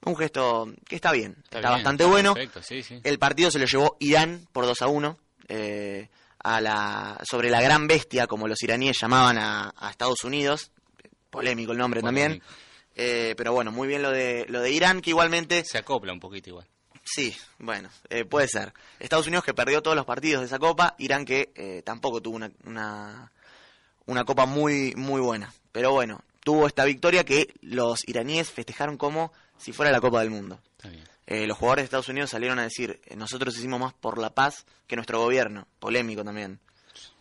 Un 0.05 0.15
gesto 0.15 0.71
que 0.87 0.95
está 0.95 1.11
bien, 1.11 1.35
está, 1.43 1.59
bien, 1.59 1.71
bastante 1.71 2.03
está 2.03 2.11
bueno. 2.11 2.33
perfecto, 2.33 2.61
sí, 2.61 2.83
sí. 2.83 3.01
El 3.03 3.19
partido 3.19 3.51
se 3.51 3.59
lo 3.59 3.65
llevó 3.65 3.97
Irán 3.99 4.47
por 4.53 4.65
2 4.65 4.81
a 4.81 4.87
1 4.87 5.17
eh, 5.49 6.09
a 6.41 6.61
la, 6.61 7.19
sobre 7.29 7.49
la 7.49 7.61
gran 7.61 7.87
bestia, 7.87 8.25
como 8.25 8.47
los 8.47 8.63
iraníes 8.63 8.97
llamaban 9.01 9.37
a, 9.37 9.73
a 9.75 9.89
Estados 9.89 10.23
Unidos. 10.23 10.71
Polémico 11.29 11.73
el 11.73 11.77
nombre 11.77 11.99
Polémico. 11.99 12.23
también. 12.23 12.43
Eh, 13.01 13.33
pero 13.37 13.53
bueno, 13.53 13.71
muy 13.71 13.87
bien 13.87 14.01
lo 14.01 14.11
de, 14.11 14.45
lo 14.49 14.59
de 14.59 14.71
Irán, 14.71 15.01
que 15.01 15.11
igualmente 15.11 15.63
Se 15.63 15.77
acopla 15.77 16.11
un 16.11 16.19
poquito 16.19 16.49
igual. 16.49 16.67
Sí, 17.03 17.33
bueno, 17.57 17.89
eh, 18.09 18.25
puede 18.25 18.49
ser. 18.49 18.73
Estados 18.99 19.25
Unidos 19.25 19.45
que 19.45 19.53
perdió 19.53 19.81
todos 19.81 19.95
los 19.95 20.05
partidos 20.05 20.41
de 20.41 20.47
esa 20.47 20.59
copa, 20.59 20.95
Irán 20.97 21.23
que 21.23 21.51
eh, 21.55 21.81
tampoco 21.83 22.21
tuvo 22.21 22.35
una, 22.35 22.51
una, 22.65 23.31
una 24.05 24.25
copa 24.25 24.45
muy, 24.45 24.93
muy 24.95 25.21
buena. 25.21 25.53
Pero 25.71 25.91
bueno, 25.91 26.21
tuvo 26.43 26.67
esta 26.67 26.83
victoria 26.83 27.23
que 27.23 27.53
los 27.61 28.07
iraníes 28.07 28.51
festejaron 28.51 28.97
como 28.97 29.31
si 29.57 29.71
fuera 29.71 29.91
la 29.91 30.01
Copa 30.01 30.19
del 30.19 30.29
Mundo. 30.29 30.59
Está 30.77 30.89
bien. 30.89 31.03
Eh, 31.25 31.47
los 31.47 31.57
jugadores 31.57 31.83
de 31.83 31.85
Estados 31.85 32.09
Unidos 32.09 32.31
salieron 32.31 32.59
a 32.59 32.63
decir, 32.63 32.99
eh, 33.05 33.15
nosotros 33.15 33.55
hicimos 33.57 33.79
más 33.79 33.93
por 33.93 34.17
la 34.17 34.31
paz 34.31 34.65
que 34.87 34.95
nuestro 34.95 35.19
gobierno. 35.19 35.67
Polémico 35.79 36.23
también. 36.23 36.59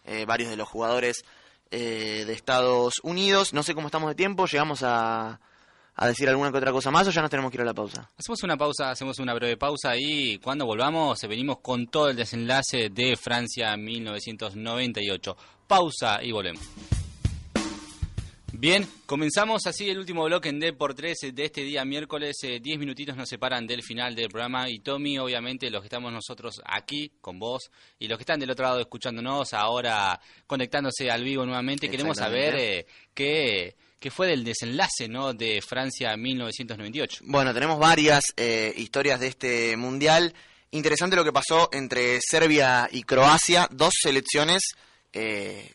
Eh, 0.06 0.24
varios 0.24 0.50
de 0.50 0.56
los 0.56 0.68
jugadores 0.68 1.24
eh, 1.70 2.24
de 2.26 2.32
Estados 2.32 2.94
Unidos. 3.02 3.52
No 3.52 3.62
sé 3.62 3.74
cómo 3.74 3.88
estamos 3.88 4.08
de 4.08 4.14
tiempo, 4.14 4.46
llegamos 4.46 4.82
a, 4.82 5.40
a 6.00 6.06
decir 6.06 6.28
alguna 6.28 6.52
que 6.52 6.58
otra 6.58 6.70
cosa 6.70 6.92
más 6.92 7.08
o 7.08 7.10
ya 7.10 7.20
nos 7.20 7.30
tenemos 7.30 7.50
que 7.50 7.56
ir 7.56 7.62
a 7.62 7.64
la 7.64 7.74
pausa. 7.74 8.08
Hacemos 8.16 8.42
una 8.44 8.56
pausa, 8.56 8.90
hacemos 8.90 9.18
una 9.18 9.34
breve 9.34 9.56
pausa 9.56 9.96
y 9.96 10.38
cuando 10.38 10.64
volvamos 10.64 11.20
venimos 11.22 11.58
con 11.58 11.88
todo 11.88 12.08
el 12.08 12.16
desenlace 12.16 12.88
de 12.90 13.16
Francia 13.16 13.76
1998. 13.76 15.36
Pausa 15.66 16.22
y 16.22 16.30
volvemos. 16.30 16.62
Bien, 18.52 18.86
comenzamos 19.06 19.66
así 19.66 19.90
el 19.90 19.98
último 19.98 20.24
bloque 20.24 20.48
en 20.48 20.60
D 20.60 20.72
por 20.72 20.94
3 20.94 21.32
de 21.32 21.44
este 21.44 21.62
día 21.62 21.84
miércoles. 21.84 22.36
Eh, 22.44 22.60
Diez 22.60 22.78
minutitos 22.78 23.16
nos 23.16 23.28
separan 23.28 23.66
del 23.66 23.82
final 23.82 24.14
del 24.14 24.28
programa 24.28 24.70
y 24.70 24.78
Tommy, 24.78 25.18
obviamente, 25.18 25.70
los 25.70 25.80
que 25.80 25.86
estamos 25.86 26.12
nosotros 26.12 26.60
aquí 26.64 27.10
con 27.20 27.40
vos 27.40 27.70
y 27.98 28.06
los 28.06 28.18
que 28.18 28.22
están 28.22 28.40
del 28.40 28.50
otro 28.50 28.64
lado 28.64 28.80
escuchándonos, 28.80 29.52
ahora 29.52 30.20
conectándose 30.46 31.10
al 31.10 31.24
vivo 31.24 31.44
nuevamente, 31.44 31.90
queremos 31.90 32.16
saber 32.16 32.56
eh, 32.56 32.86
qué, 33.14 33.76
qué 33.98 34.10
fue 34.10 34.28
del 34.28 34.44
desenlace 34.44 35.08
¿no? 35.08 35.32
de 35.32 35.60
Francia 35.60 36.16
1998. 36.16 37.24
Bueno, 37.24 37.52
tenemos 37.52 37.78
varias 37.78 38.24
eh, 38.36 38.72
historias 38.76 39.20
de 39.20 39.28
este 39.28 39.76
mundial. 39.76 40.34
Interesante 40.70 41.16
lo 41.16 41.24
que 41.24 41.32
pasó 41.32 41.68
entre 41.72 42.18
Serbia 42.20 42.88
y 42.92 43.02
Croacia, 43.02 43.68
dos 43.70 43.94
selecciones, 44.00 44.62
eh, 45.12 45.74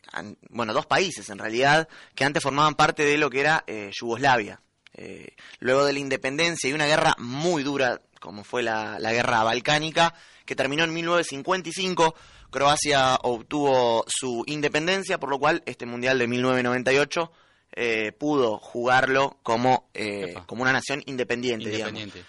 bueno, 0.49 0.73
dos 0.73 0.85
países 0.85 1.29
en 1.29 1.39
realidad, 1.39 1.87
que 2.15 2.23
antes 2.23 2.43
formaban 2.43 2.75
parte 2.75 3.03
de 3.03 3.17
lo 3.17 3.29
que 3.29 3.39
era 3.41 3.63
eh, 3.67 3.89
Yugoslavia. 3.91 4.61
Eh, 4.95 5.35
luego 5.59 5.85
de 5.85 5.93
la 5.93 5.99
independencia 5.99 6.69
y 6.69 6.73
una 6.73 6.85
guerra 6.85 7.15
muy 7.17 7.63
dura, 7.63 8.01
como 8.19 8.43
fue 8.43 8.61
la, 8.61 8.99
la 8.99 9.11
guerra 9.11 9.43
balcánica, 9.43 10.13
que 10.45 10.55
terminó 10.55 10.83
en 10.83 10.93
1955, 10.93 12.13
Croacia 12.51 13.15
obtuvo 13.23 14.05
su 14.07 14.43
independencia, 14.45 15.19
por 15.19 15.29
lo 15.29 15.39
cual 15.39 15.63
este 15.65 15.87
mundial 15.87 16.19
de 16.19 16.27
1998 16.27 17.31
eh, 17.75 18.11
pudo 18.11 18.59
jugarlo 18.59 19.39
como, 19.41 19.89
eh, 19.93 20.35
como 20.45 20.61
una 20.61 20.71
nación 20.71 21.01
independiente. 21.05 21.65
Independiente. 21.65 22.23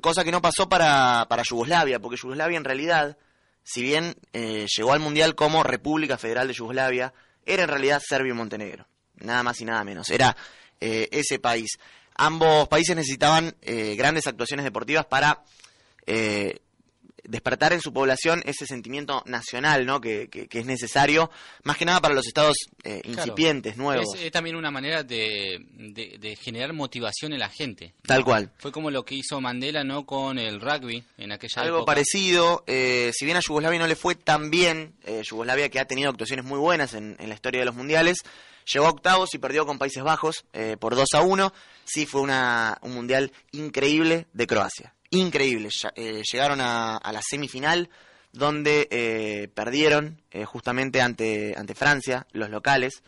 Cosa 0.00 0.22
que 0.22 0.30
no 0.30 0.42
pasó 0.42 0.68
para, 0.68 1.26
para 1.28 1.42
Yugoslavia, 1.42 1.98
porque 1.98 2.18
Yugoslavia 2.20 2.56
en 2.56 2.64
realidad, 2.64 3.16
si 3.64 3.82
bien 3.82 4.14
eh, 4.32 4.66
llegó 4.76 4.92
al 4.92 5.00
Mundial 5.00 5.34
como 5.34 5.62
República 5.62 6.18
Federal 6.18 6.46
de 6.46 6.54
Yugoslavia, 6.54 7.12
era 7.44 7.64
en 7.64 7.68
realidad 7.68 8.02
Serbia 8.06 8.30
y 8.30 8.36
Montenegro. 8.36 8.86
Nada 9.16 9.42
más 9.42 9.60
y 9.60 9.64
nada 9.64 9.82
menos. 9.82 10.10
Era 10.10 10.36
ese 10.78 11.38
país. 11.38 11.78
Ambos 12.16 12.66
países 12.66 12.96
necesitaban 12.96 13.54
grandes 13.96 14.26
actuaciones 14.26 14.64
deportivas 14.64 15.06
para 15.06 15.44
despertar 17.24 17.72
en 17.72 17.80
su 17.80 17.92
población 17.92 18.42
ese 18.46 18.66
sentimiento 18.66 19.22
nacional 19.26 19.86
¿no? 19.86 20.00
que, 20.00 20.28
que- 20.28 20.48
que 20.48 20.58
es 20.60 20.66
necesario, 20.66 21.30
más 21.62 21.76
que 21.76 21.84
nada 21.84 22.00
para 22.00 22.14
los 22.14 22.26
estados 22.26 22.56
eh, 22.84 23.00
Claro. 23.02 23.08
incipientes, 23.20 23.76
nuevos. 23.76 24.06
Es, 24.18 24.30
también 24.32 24.56
una 24.56 24.70
manera 24.70 25.02
de, 25.02 25.64
de- 25.72 26.16
de 26.18 26.36
generar 26.36 26.72
motivación 26.72 27.32
en 27.32 27.38
la 27.38 27.48
gente. 27.48 27.94
Tal 28.06 28.24
cual. 28.24 28.50
Fue 28.58 28.72
como 28.72 28.90
lo 28.90 29.04
que 29.04 29.14
hizo 29.14 29.40
Mandela 29.40 29.84
no 29.84 30.04
con 30.06 30.38
el 30.38 30.60
rugby 30.60 31.04
en 31.18 31.32
aquella 31.32 31.62
Algo 31.62 31.78
época. 31.78 31.92
parecido, 31.92 32.64
eh, 32.66 33.10
si 33.14 33.24
bien 33.24 33.36
a 33.36 33.40
Yugoslavia 33.40 33.78
no 33.78 33.86
le 33.86 33.96
fue 33.96 34.14
tan 34.14 34.50
bien, 34.50 34.94
eh, 35.04 35.22
Yugoslavia 35.24 35.68
que 35.68 35.78
ha 35.80 35.84
tenido 35.86 36.10
actuaciones 36.10 36.44
muy 36.44 36.58
buenas 36.58 36.94
en, 36.94 37.16
en 37.18 37.28
la 37.28 37.34
historia 37.34 37.60
de 37.60 37.66
los 37.66 37.74
mundiales, 37.74 38.18
llegó 38.72 38.86
a 38.86 38.90
octavos 38.90 39.34
y 39.34 39.38
perdió 39.38 39.66
con 39.66 39.78
Países 39.78 40.02
Bajos 40.02 40.44
eh, 40.52 40.76
por 40.78 40.94
2 40.96 41.08
a 41.14 41.20
1. 41.22 41.52
Sí 41.84 42.06
fue 42.06 42.20
una, 42.20 42.78
un 42.82 42.92
mundial 42.94 43.32
increíble 43.52 44.26
de 44.32 44.46
Croacia. 44.46 44.94
Increíble. 45.12 45.68
Eh, 45.94 46.22
llegaron 46.30 46.60
a, 46.60 46.96
a 46.96 47.12
la 47.12 47.20
semifinal 47.22 47.88
donde 48.32 48.88
eh, 48.90 49.48
perdieron 49.54 50.22
eh, 50.30 50.46
justamente 50.46 51.02
ante, 51.02 51.54
ante 51.56 51.74
Francia, 51.74 52.26
los 52.32 52.48
locales. 52.48 53.02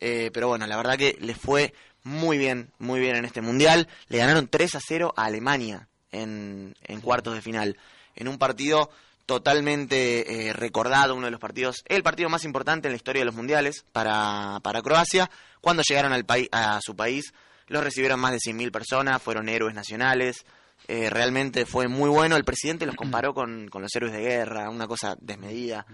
Eh, 0.00 0.30
pero 0.32 0.48
bueno, 0.48 0.66
la 0.66 0.76
verdad 0.76 0.98
que 0.98 1.16
les 1.20 1.38
fue 1.38 1.72
muy 2.02 2.36
bien, 2.36 2.70
muy 2.78 3.00
bien 3.00 3.16
en 3.16 3.24
este 3.24 3.40
mundial. 3.40 3.88
Le 4.08 4.18
ganaron 4.18 4.48
3 4.48 4.74
a 4.74 4.80
0 4.86 5.14
a 5.16 5.24
Alemania 5.24 5.88
en, 6.12 6.74
en 6.82 7.00
cuartos 7.00 7.34
de 7.34 7.40
final. 7.42 7.78
En 8.14 8.28
un 8.28 8.36
partido 8.36 8.90
totalmente 9.24 10.48
eh, 10.48 10.52
recordado, 10.52 11.14
uno 11.14 11.26
de 11.26 11.30
los 11.30 11.40
partidos, 11.40 11.76
el 11.86 12.02
partido 12.02 12.28
más 12.28 12.44
importante 12.44 12.88
en 12.88 12.92
la 12.92 12.96
historia 12.96 13.20
de 13.20 13.26
los 13.26 13.34
mundiales 13.34 13.86
para, 13.92 14.60
para 14.62 14.82
Croacia. 14.82 15.30
Cuando 15.62 15.82
llegaron 15.88 16.12
al 16.12 16.26
país, 16.26 16.48
a 16.52 16.80
su 16.82 16.94
país, 16.94 17.32
los 17.66 17.82
recibieron 17.82 18.20
más 18.20 18.32
de 18.32 18.38
100.000 18.38 18.70
personas, 18.70 19.22
fueron 19.22 19.48
héroes 19.48 19.74
nacionales. 19.74 20.44
Eh, 20.88 21.08
realmente 21.10 21.66
fue 21.66 21.86
muy 21.88 22.10
bueno. 22.10 22.36
El 22.36 22.44
presidente 22.44 22.86
los 22.86 22.96
comparó 22.96 23.32
con, 23.34 23.68
con 23.68 23.82
los 23.82 23.94
héroes 23.94 24.12
de 24.12 24.20
guerra, 24.20 24.68
una 24.70 24.86
cosa 24.88 25.16
desmedida, 25.20 25.86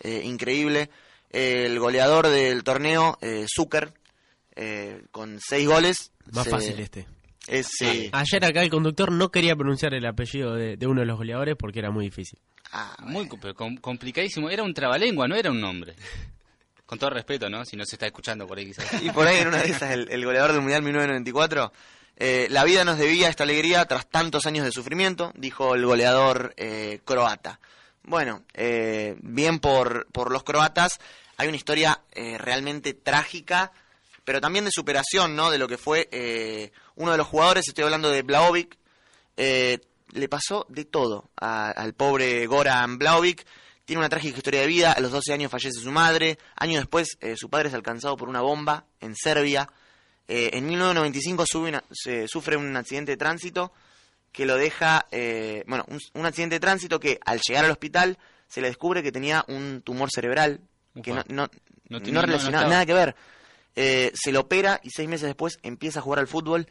eh, 0.00 0.22
increíble. 0.24 0.90
El 1.30 1.78
goleador 1.78 2.26
del 2.28 2.64
torneo, 2.64 3.16
eh, 3.20 3.46
Zucker, 3.48 3.92
eh, 4.56 5.02
con 5.12 5.38
seis 5.40 5.68
goles. 5.68 6.10
Más 6.32 6.44
se- 6.44 6.50
fácil 6.50 6.80
este. 6.80 7.06
es, 7.46 7.68
sí. 7.68 8.10
Ayer 8.12 8.44
acá 8.44 8.62
el 8.62 8.70
conductor 8.70 9.12
no 9.12 9.30
quería 9.30 9.54
pronunciar 9.54 9.94
el 9.94 10.04
apellido 10.06 10.54
de, 10.54 10.76
de 10.76 10.86
uno 10.88 11.00
de 11.02 11.06
los 11.06 11.16
goleadores 11.16 11.54
porque 11.56 11.78
era 11.78 11.90
muy 11.92 12.06
difícil. 12.06 12.38
Ah, 12.72 12.96
Muy 13.04 13.28
com- 13.28 13.76
complicadísimo. 13.78 14.48
Era 14.50 14.62
un 14.64 14.74
trabalengua, 14.74 15.26
no 15.28 15.34
era 15.36 15.50
un 15.50 15.60
nombre. 15.60 15.94
Con 16.86 16.98
todo 16.98 17.10
respeto, 17.10 17.48
¿no? 17.48 17.64
Si 17.64 17.76
no 17.76 17.84
se 17.84 17.94
está 17.96 18.06
escuchando 18.06 18.46
por 18.46 18.58
ahí 18.58 18.66
quizás. 18.66 19.00
Y 19.02 19.10
por 19.10 19.26
ahí 19.26 19.38
en 19.38 19.48
una 19.48 19.58
de 19.62 19.70
esas, 19.70 19.90
el, 19.92 20.08
el 20.10 20.24
goleador 20.24 20.50
del 20.52 20.60
Mundial 20.60 20.82
1994. 20.82 21.72
Eh, 22.20 22.46
la 22.50 22.64
vida 22.64 22.84
nos 22.84 22.98
debía 22.98 23.28
esta 23.28 23.44
alegría 23.44 23.86
tras 23.86 24.08
tantos 24.08 24.46
años 24.46 24.64
de 24.64 24.72
sufrimiento, 24.72 25.32
dijo 25.34 25.74
el 25.74 25.84
goleador 25.84 26.54
eh, 26.56 27.00
croata. 27.04 27.58
Bueno, 28.02 28.44
eh, 28.54 29.16
bien 29.22 29.58
por, 29.58 30.06
por 30.12 30.30
los 30.30 30.42
croatas. 30.42 30.98
Hay 31.36 31.48
una 31.48 31.56
historia 31.56 32.02
eh, 32.12 32.38
realmente 32.38 32.94
trágica, 32.94 33.72
pero 34.24 34.40
también 34.40 34.64
de 34.64 34.70
superación, 34.70 35.36
¿no? 35.36 35.50
De 35.50 35.58
lo 35.58 35.68
que 35.68 35.78
fue 35.78 36.08
eh, 36.12 36.72
uno 36.96 37.12
de 37.12 37.18
los 37.18 37.26
jugadores, 37.26 37.68
estoy 37.68 37.84
hablando 37.84 38.10
de 38.10 38.22
Blaovic, 38.22 38.76
le 39.36 40.28
pasó 40.28 40.66
de 40.68 40.84
todo 40.84 41.30
al 41.36 41.94
pobre 41.94 42.46
Goran 42.46 42.98
Blaovic. 42.98 43.46
Tiene 43.86 44.00
una 44.00 44.08
trágica 44.08 44.36
historia 44.36 44.60
de 44.60 44.66
vida. 44.66 44.92
A 44.92 45.00
los 45.00 45.12
12 45.12 45.32
años 45.32 45.50
fallece 45.50 45.80
su 45.80 45.90
madre. 45.90 46.38
Años 46.56 46.80
después, 46.82 47.16
su 47.36 47.48
padre 47.48 47.68
es 47.68 47.74
alcanzado 47.74 48.16
por 48.16 48.28
una 48.28 48.40
bomba 48.40 48.84
en 49.00 49.16
Serbia. 49.16 49.68
Eh, 50.32 50.50
en 50.56 50.64
1995 50.66 51.44
sube 51.44 51.70
una- 51.70 51.82
se 51.90 52.28
sufre 52.28 52.56
un 52.56 52.76
accidente 52.76 53.12
de 53.12 53.16
tránsito 53.16 53.72
que 54.30 54.46
lo 54.46 54.56
deja, 54.56 55.06
eh, 55.10 55.64
bueno, 55.66 55.84
un, 55.88 55.98
un 56.14 56.24
accidente 56.26 56.54
de 56.54 56.60
tránsito 56.60 57.00
que 57.00 57.18
al 57.26 57.40
llegar 57.40 57.64
al 57.64 57.72
hospital 57.72 58.16
se 58.46 58.60
le 58.60 58.68
descubre 58.68 59.02
que 59.02 59.10
tenía 59.10 59.44
un 59.48 59.82
tumor 59.84 60.08
cerebral 60.14 60.60
que 61.02 61.12
no, 61.12 61.24
no, 61.28 61.50
No 61.88 61.98
tenía- 62.52 62.60
nada 62.70 62.86
que 62.86 62.94
ver. 62.94 63.16
Eh, 63.74 64.12
se 64.14 64.30
lo 64.30 64.40
opera 64.40 64.80
y 64.84 64.90
seis 64.90 65.08
meses 65.08 65.26
después 65.26 65.58
empieza 65.62 65.98
a 65.98 66.02
jugar 66.02 66.20
al 66.20 66.28
fútbol 66.28 66.68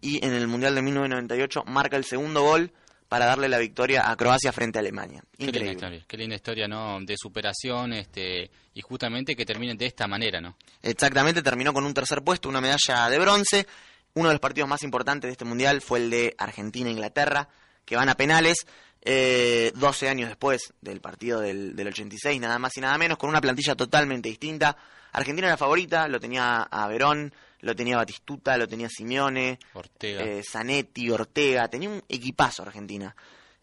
y 0.00 0.24
en 0.24 0.32
el 0.32 0.46
Mundial 0.46 0.74
de 0.76 0.82
1998 0.82 1.64
marca 1.66 1.96
el 1.96 2.04
segundo 2.04 2.42
gol 2.42 2.72
para 3.10 3.26
darle 3.26 3.48
la 3.48 3.58
victoria 3.58 4.08
a 4.08 4.16
Croacia 4.16 4.52
frente 4.52 4.78
a 4.78 4.80
Alemania. 4.82 5.20
Qué 5.32 5.46
linda 5.46 5.58
Increíble. 5.58 5.72
historia, 5.72 6.04
qué 6.06 6.16
linda 6.16 6.36
historia, 6.36 6.68
¿no? 6.68 7.00
De 7.00 7.16
superación, 7.18 7.92
este, 7.92 8.48
y 8.72 8.80
justamente 8.82 9.34
que 9.34 9.44
termine 9.44 9.74
de 9.74 9.84
esta 9.84 10.06
manera, 10.06 10.40
¿no? 10.40 10.56
Exactamente, 10.80 11.42
terminó 11.42 11.72
con 11.72 11.84
un 11.84 11.92
tercer 11.92 12.22
puesto, 12.22 12.48
una 12.48 12.60
medalla 12.60 13.10
de 13.10 13.18
bronce. 13.18 13.66
Uno 14.14 14.28
de 14.28 14.34
los 14.34 14.40
partidos 14.40 14.68
más 14.68 14.84
importantes 14.84 15.26
de 15.26 15.32
este 15.32 15.44
mundial 15.44 15.80
fue 15.80 15.98
el 15.98 16.08
de 16.08 16.36
Argentina-Inglaterra, 16.38 17.48
que 17.84 17.96
van 17.96 18.08
a 18.08 18.14
penales. 18.14 18.64
Eh, 19.02 19.72
12 19.76 20.08
años 20.08 20.28
después 20.28 20.74
del 20.80 21.00
partido 21.00 21.40
del, 21.40 21.74
del 21.74 21.88
86, 21.88 22.40
nada 22.40 22.58
más 22.58 22.76
y 22.76 22.80
nada 22.80 22.98
menos, 22.98 23.18
con 23.18 23.30
una 23.30 23.40
plantilla 23.40 23.74
totalmente 23.74 24.28
distinta. 24.28 24.76
Argentina 25.12 25.48
era 25.48 25.56
favorita, 25.56 26.06
lo 26.08 26.20
tenía 26.20 26.62
a 26.62 26.86
Verón, 26.86 27.34
lo 27.60 27.74
tenía 27.74 27.96
Batistuta, 27.96 28.56
lo 28.56 28.68
tenía 28.68 28.88
Simeone, 28.88 29.58
Ortega. 29.74 30.22
eh, 30.22 30.42
Zanetti, 30.48 31.10
Ortega, 31.10 31.68
tenía 31.68 31.88
un 31.88 32.02
equipazo 32.08 32.62
Argentina. 32.62 33.14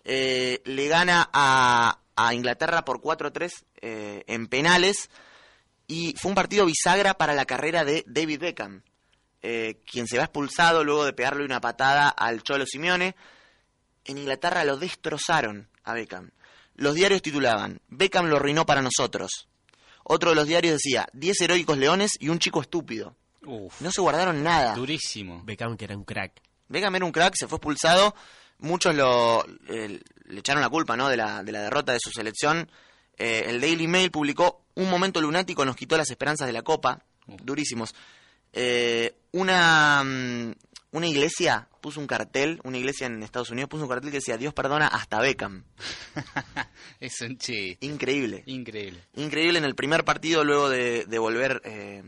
Eh, 0.04 0.62
le 0.66 0.88
gana 0.88 1.30
a, 1.34 2.00
a 2.16 2.34
Inglaterra 2.34 2.84
por 2.86 3.02
4-3 3.02 3.52
eh, 3.82 4.24
en 4.28 4.48
penales 4.48 5.10
Y 5.88 6.16
fue 6.18 6.30
un 6.30 6.36
partido 6.36 6.66
bisagra 6.66 7.14
para 7.14 7.34
la 7.34 7.46
carrera 7.46 7.84
de 7.86 8.04
David 8.08 8.40
Beckham, 8.40 8.84
quien 9.40 10.08
se 10.08 10.18
va 10.18 10.24
expulsado 10.26 10.84
luego 10.84 11.06
de 11.06 11.14
pegarle 11.14 11.46
una 11.46 11.62
patada 11.62 12.10
al 12.10 12.44
Cholo 12.44 12.66
Simeone. 12.66 13.16
En 14.08 14.18
Inglaterra 14.18 14.64
lo 14.64 14.78
destrozaron 14.78 15.70
a 15.84 15.94
Beckham. 15.94 16.32
Los 16.76 16.96
diarios 16.96 17.22
titulaban, 17.22 17.80
Beckham 17.90 18.28
lo 18.28 18.38
arruinó 18.38 18.66
para 18.66 18.82
nosotros. 18.82 19.48
Otro 20.04 20.30
de 20.32 20.36
los 20.36 20.48
diarios 20.48 20.74
decía, 20.76 21.08
10 21.14 21.42
heroicos 21.42 21.78
leones 21.78 22.12
y 22.20 22.30
un 22.30 22.40
chico 22.40 22.62
estúpido. 22.62 23.16
Uf, 23.46 23.82
No 23.82 23.92
se 23.92 24.02
guardaron 24.02 24.44
nada. 24.44 24.74
durísimo. 24.76 25.42
Beckham 25.44 25.76
que 25.78 25.86
era 25.86 25.96
un 25.98 26.04
crack. 26.06 26.42
Beckham 26.70 26.96
era 26.96 27.06
un 27.06 27.12
crack, 27.12 27.36
se 27.38 27.48
fue 27.48 27.58
expulsado. 27.58 28.16
Muchos 28.60 28.96
lo, 28.96 29.46
eh, 29.68 30.00
le 30.26 30.40
echaron 30.40 30.62
la 30.62 30.70
culpa 30.70 30.96
¿no? 30.98 31.10
de, 31.10 31.18
la, 31.18 31.44
de 31.44 31.52
la 31.52 31.62
derrota 31.62 31.94
de 31.94 32.00
su 32.02 32.10
selección. 32.12 32.70
Eh, 33.18 33.46
el 33.48 33.60
Daily 33.62 33.88
Mail 33.88 34.12
publicó 34.12 34.64
Un 34.76 34.90
momento 34.90 35.20
lunático 35.22 35.66
nos 35.66 35.76
quitó 35.76 35.98
las 35.98 36.10
esperanzas 36.10 36.48
de 36.48 36.54
la 36.54 36.62
Copa. 36.62 37.04
Durísimos. 37.26 37.94
Eh, 38.54 39.16
una, 39.32 40.04
mm, 40.04 40.52
una 40.98 41.08
iglesia 41.08 41.68
puso 41.82 42.00
un 42.00 42.08
cartel, 42.08 42.60
una 42.64 42.78
iglesia 42.78 43.08
en 43.08 43.24
Estados 43.24 43.50
Unidos 43.52 43.70
puso 43.70 43.84
un 43.84 43.90
cartel 43.90 44.12
que 44.12 44.18
decía 44.18 44.38
Dios 44.38 44.54
perdona 44.54 44.88
hasta 44.88 45.20
Beckham. 45.20 45.64
es 47.00 47.22
un 47.22 47.38
chiste. 47.38 47.86
Increíble. 47.86 48.44
Increíble. 48.48 49.04
Increíble 49.16 49.60
en 49.60 49.66
el 49.66 49.76
primer 49.76 50.04
partido 50.04 50.44
luego 50.44 50.70
de, 50.70 51.06
de 51.06 51.20
volver 51.20 51.62
eh, 51.64 52.04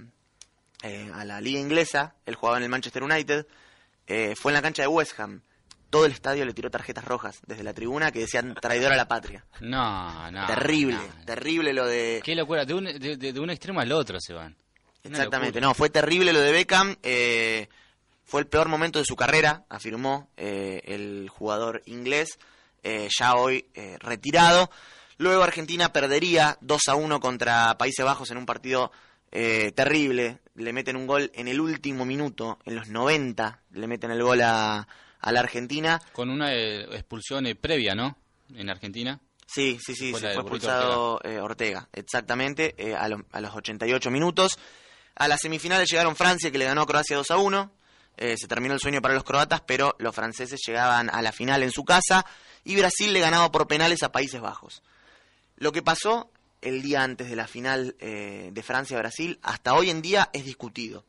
eh, 0.83 1.11
a 1.13 1.23
la 1.25 1.39
liga 1.39 1.59
inglesa, 1.59 2.15
él 2.25 2.35
jugaba 2.35 2.57
en 2.57 2.63
el 2.63 2.69
Manchester 2.69 3.03
United, 3.03 3.45
eh, 4.07 4.35
fue 4.35 4.51
en 4.51 4.55
la 4.55 4.61
cancha 4.61 4.81
de 4.81 4.87
West 4.87 5.19
Ham. 5.19 5.41
Todo 5.89 6.05
el 6.05 6.11
estadio 6.11 6.45
le 6.45 6.53
tiró 6.53 6.69
tarjetas 6.69 7.03
rojas 7.03 7.41
desde 7.47 7.63
la 7.63 7.73
tribuna 7.73 8.11
que 8.11 8.19
decían 8.19 8.55
traidor 8.61 8.91
a 8.91 8.95
la 8.95 9.07
patria. 9.07 9.45
No, 9.59 10.29
no. 10.31 10.45
terrible, 10.45 10.97
no. 10.97 11.25
terrible 11.25 11.73
lo 11.73 11.87
de... 11.87 12.21
Qué 12.23 12.35
locura. 12.35 12.63
De 12.65 12.75
un, 12.75 12.85
de, 12.85 13.39
un 13.39 13.49
extremo 13.49 13.79
al 13.79 13.91
otro 13.91 14.19
se 14.19 14.33
van. 14.33 14.55
Exactamente, 15.03 15.59
no, 15.59 15.73
fue 15.73 15.89
terrible 15.89 16.31
lo 16.33 16.41
de 16.41 16.51
Beckham. 16.51 16.95
eh, 17.01 17.69
fue 18.29 18.41
el 18.41 18.47
peor 18.47 18.67
momento 18.69 18.99
de 18.99 19.05
su 19.05 19.15
carrera, 19.15 19.65
afirmó 19.69 20.29
eh, 20.37 20.81
el 20.85 21.27
jugador 21.29 21.81
inglés, 21.85 22.37
eh, 22.83 23.09
ya 23.19 23.33
hoy 23.35 23.65
eh, 23.73 23.97
retirado. 23.99 24.69
Luego 25.17 25.43
Argentina 25.43 25.91
perdería 25.91 26.57
2 26.61 26.81
a 26.87 26.95
1 26.95 27.19
contra 27.19 27.77
Países 27.77 28.05
Bajos 28.05 28.31
en 28.31 28.37
un 28.37 28.45
partido 28.45 28.91
terrible. 29.75 30.39
Le 30.55 30.73
meten 30.73 30.95
un 30.95 31.05
gol 31.07 31.31
en 31.35 31.47
el 31.47 31.59
último 31.61 32.05
minuto, 32.05 32.59
en 32.65 32.75
los 32.75 32.87
90, 32.87 33.61
le 33.71 33.87
meten 33.87 34.11
el 34.11 34.23
gol 34.23 34.41
a, 34.41 34.87
a 35.19 35.31
la 35.31 35.39
Argentina. 35.39 36.01
Con 36.13 36.29
una 36.29 36.53
expulsión 36.53 37.45
previa, 37.59 37.95
¿no? 37.95 38.17
En 38.55 38.69
Argentina. 38.69 39.19
Sí, 39.45 39.77
sí, 39.83 39.95
sí, 39.95 40.11
Fue 40.11 40.19
se 40.19 40.27
fue 40.33 40.41
expulsado 40.43 41.19
eh, 41.23 41.39
Ortega. 41.39 41.89
exactamente, 41.93 42.75
eh, 42.77 42.95
a, 42.95 43.07
lo- 43.07 43.25
a 43.31 43.41
los 43.41 43.55
88 43.55 44.09
minutos. 44.11 44.57
A 45.15 45.27
las 45.27 45.41
semifinales 45.41 45.89
llegaron 45.89 46.15
Francia, 46.15 46.51
que 46.51 46.57
le 46.57 46.65
ganó 46.65 46.81
a 46.83 46.85
Croacia 46.87 47.17
2 47.17 47.31
a 47.31 47.37
1. 47.37 47.71
Eh, 48.21 48.35
se 48.37 48.49
terminó 48.49 48.73
el 48.73 48.81
sueño 48.81 49.01
para 49.01 49.13
los 49.13 49.23
croatas, 49.23 49.61
pero 49.61 49.95
los 49.97 50.13
franceses 50.13 50.59
llegaban 50.67 51.09
a 51.09 51.21
la 51.21 51.31
final 51.31 51.63
en 51.63 51.71
su 51.71 51.85
casa. 51.85 52.25
Y 52.65 52.75
Brasil 52.75 53.13
le 53.13 53.21
ganaba 53.21 53.49
por 53.49 53.65
penales 53.65 54.03
a 54.03 54.11
Países 54.11 54.41
Bajos. 54.41 54.83
Lo 55.55 55.71
que 55.71 55.81
pasó 55.81 56.29
el 56.61 56.81
día 56.81 57.01
antes 57.01 57.29
de 57.29 57.37
la 57.37 57.47
final 57.47 57.95
eh, 57.99 58.49
de 58.51 58.61
Francia-Brasil, 58.61 59.39
hasta 59.41 59.73
hoy 59.73 59.89
en 59.89 60.01
día 60.01 60.29
es 60.33 60.43
discutido. 60.43 61.05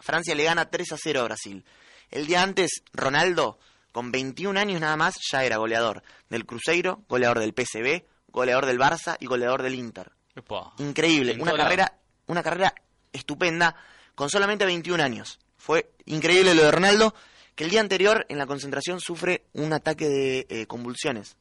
Francia 0.00 0.34
le 0.34 0.44
gana 0.44 0.68
3 0.68 0.92
a 0.92 0.96
0 1.02 1.20
a 1.22 1.24
Brasil. 1.24 1.64
El 2.10 2.26
día 2.26 2.42
antes, 2.42 2.82
Ronaldo, 2.92 3.58
con 3.90 4.12
21 4.12 4.60
años 4.60 4.82
nada 4.82 4.98
más, 4.98 5.14
ya 5.32 5.44
era 5.44 5.56
goleador 5.56 6.02
del 6.28 6.44
Cruzeiro, 6.44 7.04
goleador 7.08 7.38
del 7.38 7.54
PSV, 7.54 8.04
goleador 8.28 8.66
del 8.66 8.78
Barça 8.78 9.16
y 9.18 9.24
goleador 9.24 9.62
del 9.62 9.76
Inter. 9.76 10.12
Epa. 10.36 10.74
Increíble, 10.76 11.38
una 11.40 11.56
carrera, 11.56 11.98
una 12.26 12.42
carrera 12.42 12.74
estupenda 13.14 13.74
con 14.14 14.28
solamente 14.28 14.66
21 14.66 15.02
años. 15.02 15.38
Fue 15.68 15.90
increíble 16.06 16.54
lo 16.54 16.62
de 16.62 16.70
Ronaldo, 16.70 17.14
que 17.54 17.64
el 17.64 17.68
día 17.68 17.80
anterior 17.80 18.24
en 18.30 18.38
la 18.38 18.46
concentración 18.46 19.00
sufre 19.00 19.42
un 19.52 19.74
ataque 19.74 20.08
de 20.08 20.46
eh, 20.48 20.64
convulsiones. 20.64 21.36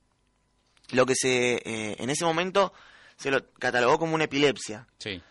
Lo 0.92 1.06
que 1.06 1.16
se 1.16 1.62
eh, 1.64 1.96
en 1.98 2.10
ese 2.10 2.26
momento 2.26 2.74
se 3.16 3.32
lo 3.32 3.50
catalogó 3.54 3.98
como 3.98 4.16
una 4.16 4.26
epilepsia. 4.26 4.86
Sí. 4.98 5.22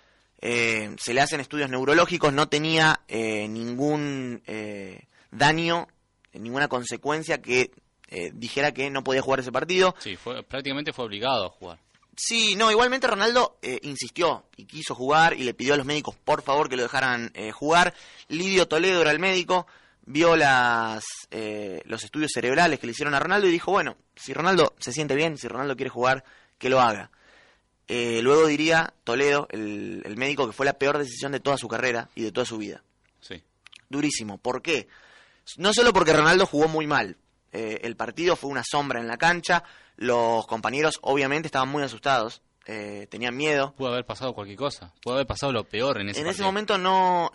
Eh, 0.40 0.96
se 0.98 1.12
le 1.12 1.20
hacen 1.20 1.40
estudios 1.40 1.68
neurológicos, 1.68 2.32
no 2.32 2.48
tenía 2.48 3.02
eh, 3.06 3.46
ningún 3.48 4.42
eh, 4.46 5.04
daño, 5.30 5.88
ninguna 6.32 6.68
consecuencia 6.68 7.42
que 7.42 7.72
dijera 8.32 8.72
que 8.72 8.88
no 8.88 9.04
podía 9.04 9.20
jugar 9.20 9.40
ese 9.40 9.52
partido. 9.52 9.94
Sí, 9.98 10.16
fue, 10.16 10.42
prácticamente 10.42 10.94
fue 10.94 11.04
obligado 11.04 11.44
a 11.44 11.50
jugar. 11.50 11.80
Sí, 12.16 12.54
no, 12.56 12.70
igualmente 12.70 13.06
Ronaldo 13.06 13.58
eh, 13.60 13.78
insistió 13.82 14.46
y 14.56 14.64
quiso 14.64 14.94
jugar 14.94 15.34
y 15.34 15.44
le 15.44 15.52
pidió 15.52 15.74
a 15.74 15.76
los 15.76 15.84
médicos 15.84 16.16
por 16.16 16.42
favor 16.42 16.68
que 16.68 16.76
lo 16.76 16.82
dejaran 16.82 17.30
eh, 17.34 17.52
jugar. 17.52 17.92
Lidio 18.28 18.66
Toledo 18.66 19.02
era 19.02 19.10
el 19.10 19.18
médico, 19.18 19.66
vio 20.06 20.34
las, 20.34 21.04
eh, 21.30 21.82
los 21.84 22.02
estudios 22.04 22.30
cerebrales 22.32 22.80
que 22.80 22.86
le 22.86 22.92
hicieron 22.92 23.14
a 23.14 23.20
Ronaldo 23.20 23.46
y 23.48 23.52
dijo, 23.52 23.70
bueno, 23.70 23.98
si 24.16 24.32
Ronaldo 24.32 24.74
se 24.78 24.92
siente 24.92 25.14
bien, 25.14 25.36
si 25.36 25.46
Ronaldo 25.46 25.76
quiere 25.76 25.90
jugar, 25.90 26.24
que 26.56 26.70
lo 26.70 26.80
haga. 26.80 27.10
Eh, 27.86 28.20
luego 28.22 28.46
diría 28.46 28.94
Toledo, 29.04 29.46
el, 29.50 30.00
el 30.06 30.16
médico, 30.16 30.46
que 30.46 30.54
fue 30.54 30.64
la 30.64 30.78
peor 30.78 30.96
decisión 30.96 31.32
de 31.32 31.40
toda 31.40 31.58
su 31.58 31.68
carrera 31.68 32.08
y 32.14 32.22
de 32.22 32.32
toda 32.32 32.46
su 32.46 32.56
vida. 32.56 32.82
Sí. 33.20 33.42
Durísimo. 33.90 34.38
¿Por 34.38 34.62
qué? 34.62 34.88
No 35.58 35.74
solo 35.74 35.92
porque 35.92 36.14
Ronaldo 36.14 36.46
jugó 36.46 36.66
muy 36.66 36.86
mal. 36.86 37.18
El 37.52 37.96
partido 37.96 38.36
fue 38.36 38.50
una 38.50 38.62
sombra 38.62 39.00
en 39.00 39.06
la 39.06 39.16
cancha. 39.16 39.64
Los 39.96 40.46
compañeros 40.46 40.98
obviamente 41.02 41.48
estaban 41.48 41.68
muy 41.68 41.82
asustados. 41.82 42.42
eh, 42.66 43.06
tenían 43.10 43.36
miedo. 43.36 43.74
Pudo 43.76 43.88
haber 43.92 44.04
pasado 44.04 44.34
cualquier 44.34 44.58
cosa. 44.58 44.92
Pudo 45.02 45.14
haber 45.14 45.26
pasado 45.26 45.52
lo 45.52 45.64
peor 45.64 46.00
en 46.00 46.08
ese 46.08 46.20
en 46.20 46.26
ese 46.26 46.42
momento 46.42 46.78
no, 46.78 47.30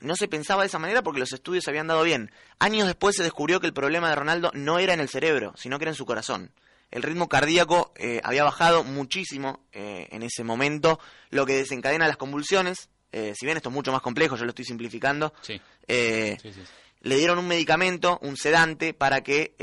no 0.00 0.16
se 0.16 0.26
pensaba 0.28 0.62
de 0.62 0.68
esa 0.68 0.78
manera 0.78 1.02
porque 1.02 1.20
los 1.20 1.32
estudios 1.32 1.64
se 1.64 1.70
habían 1.70 1.86
dado 1.86 2.02
bien. 2.02 2.30
Años 2.58 2.86
después 2.86 3.16
se 3.16 3.22
descubrió 3.22 3.60
que 3.60 3.66
el 3.66 3.74
problema 3.74 4.08
de 4.08 4.16
Ronaldo 4.16 4.50
no 4.54 4.78
era 4.78 4.94
en 4.94 5.00
el 5.00 5.08
cerebro, 5.08 5.52
sino 5.56 5.78
que 5.78 5.84
era 5.84 5.90
en 5.90 5.96
su 5.96 6.06
corazón. 6.06 6.52
El 6.90 7.02
ritmo 7.02 7.28
cardíaco 7.28 7.92
eh, 7.96 8.20
había 8.24 8.42
bajado 8.42 8.82
muchísimo 8.82 9.60
eh, 9.72 10.08
en 10.10 10.22
ese 10.22 10.42
momento, 10.42 10.98
lo 11.30 11.46
que 11.46 11.54
desencadena 11.54 12.08
las 12.08 12.16
convulsiones. 12.16 12.88
Eh, 13.12 13.32
si 13.36 13.46
bien 13.46 13.56
esto 13.56 13.68
es 13.68 13.74
mucho 13.74 13.92
más 13.92 14.02
complejo, 14.02 14.36
yo 14.36 14.44
lo 14.44 14.50
estoy 14.50 14.64
simplificando. 14.64 15.32
Sí, 15.42 15.60
sí, 15.86 16.36
sí. 16.42 16.52
sí. 16.52 16.60
le 17.02 17.16
dieron 17.16 17.38
un 17.38 17.46
medicamento, 17.46 18.18
un 18.22 18.36
sedante, 18.36 18.92
para 18.94 19.20
que, 19.20 19.54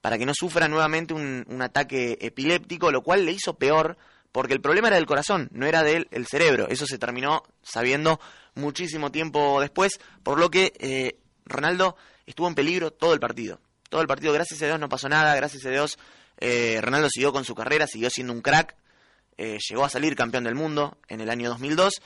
para 0.00 0.18
que 0.18 0.26
no 0.26 0.32
sufra 0.34 0.68
nuevamente 0.68 1.14
un, 1.14 1.62
ataque 1.62 2.18
epiléptico, 2.20 2.90
lo 2.90 3.02
cual 3.02 3.24
le 3.24 3.32
hizo 3.32 3.54
peor, 3.54 3.96
porque 4.32 4.54
el 4.54 4.60
problema 4.60 4.88
era 4.88 4.96
del 4.96 5.06
corazón, 5.06 5.48
no 5.52 5.66
era 5.66 5.82
del 5.82 6.08
el 6.10 6.26
cerebro. 6.26 6.68
Eso 6.68 6.86
se 6.86 6.98
terminó 6.98 7.42
sabiendo 7.62 8.20
muchísimo 8.54 9.10
tiempo 9.10 9.60
después, 9.60 9.98
por 10.22 10.38
lo 10.38 10.50
que 10.50 10.72
eh, 10.78 11.18
Ronaldo 11.46 11.96
estuvo 12.26 12.48
en 12.48 12.54
peligro 12.54 12.92
todo 12.92 13.14
el 13.14 13.20
partido. 13.20 13.60
Todo 13.88 14.02
el 14.02 14.06
partido, 14.06 14.32
gracias 14.32 14.60
a 14.62 14.66
Dios 14.66 14.78
no 14.78 14.88
pasó 14.88 15.08
nada, 15.08 15.34
gracias 15.34 15.64
a 15.64 15.70
Dios 15.70 15.98
eh, 16.40 16.78
Ronaldo 16.80 17.08
siguió 17.10 17.32
con 17.32 17.44
su 17.44 17.54
carrera, 17.54 17.86
siguió 17.86 18.10
siendo 18.10 18.32
un 18.32 18.42
crack, 18.42 18.76
eh, 19.36 19.58
llegó 19.68 19.84
a 19.84 19.88
salir 19.90 20.14
campeón 20.14 20.44
del 20.44 20.54
mundo 20.54 20.98
en 21.08 21.20
el 21.20 21.30
año 21.30 21.48
2002, 21.50 22.00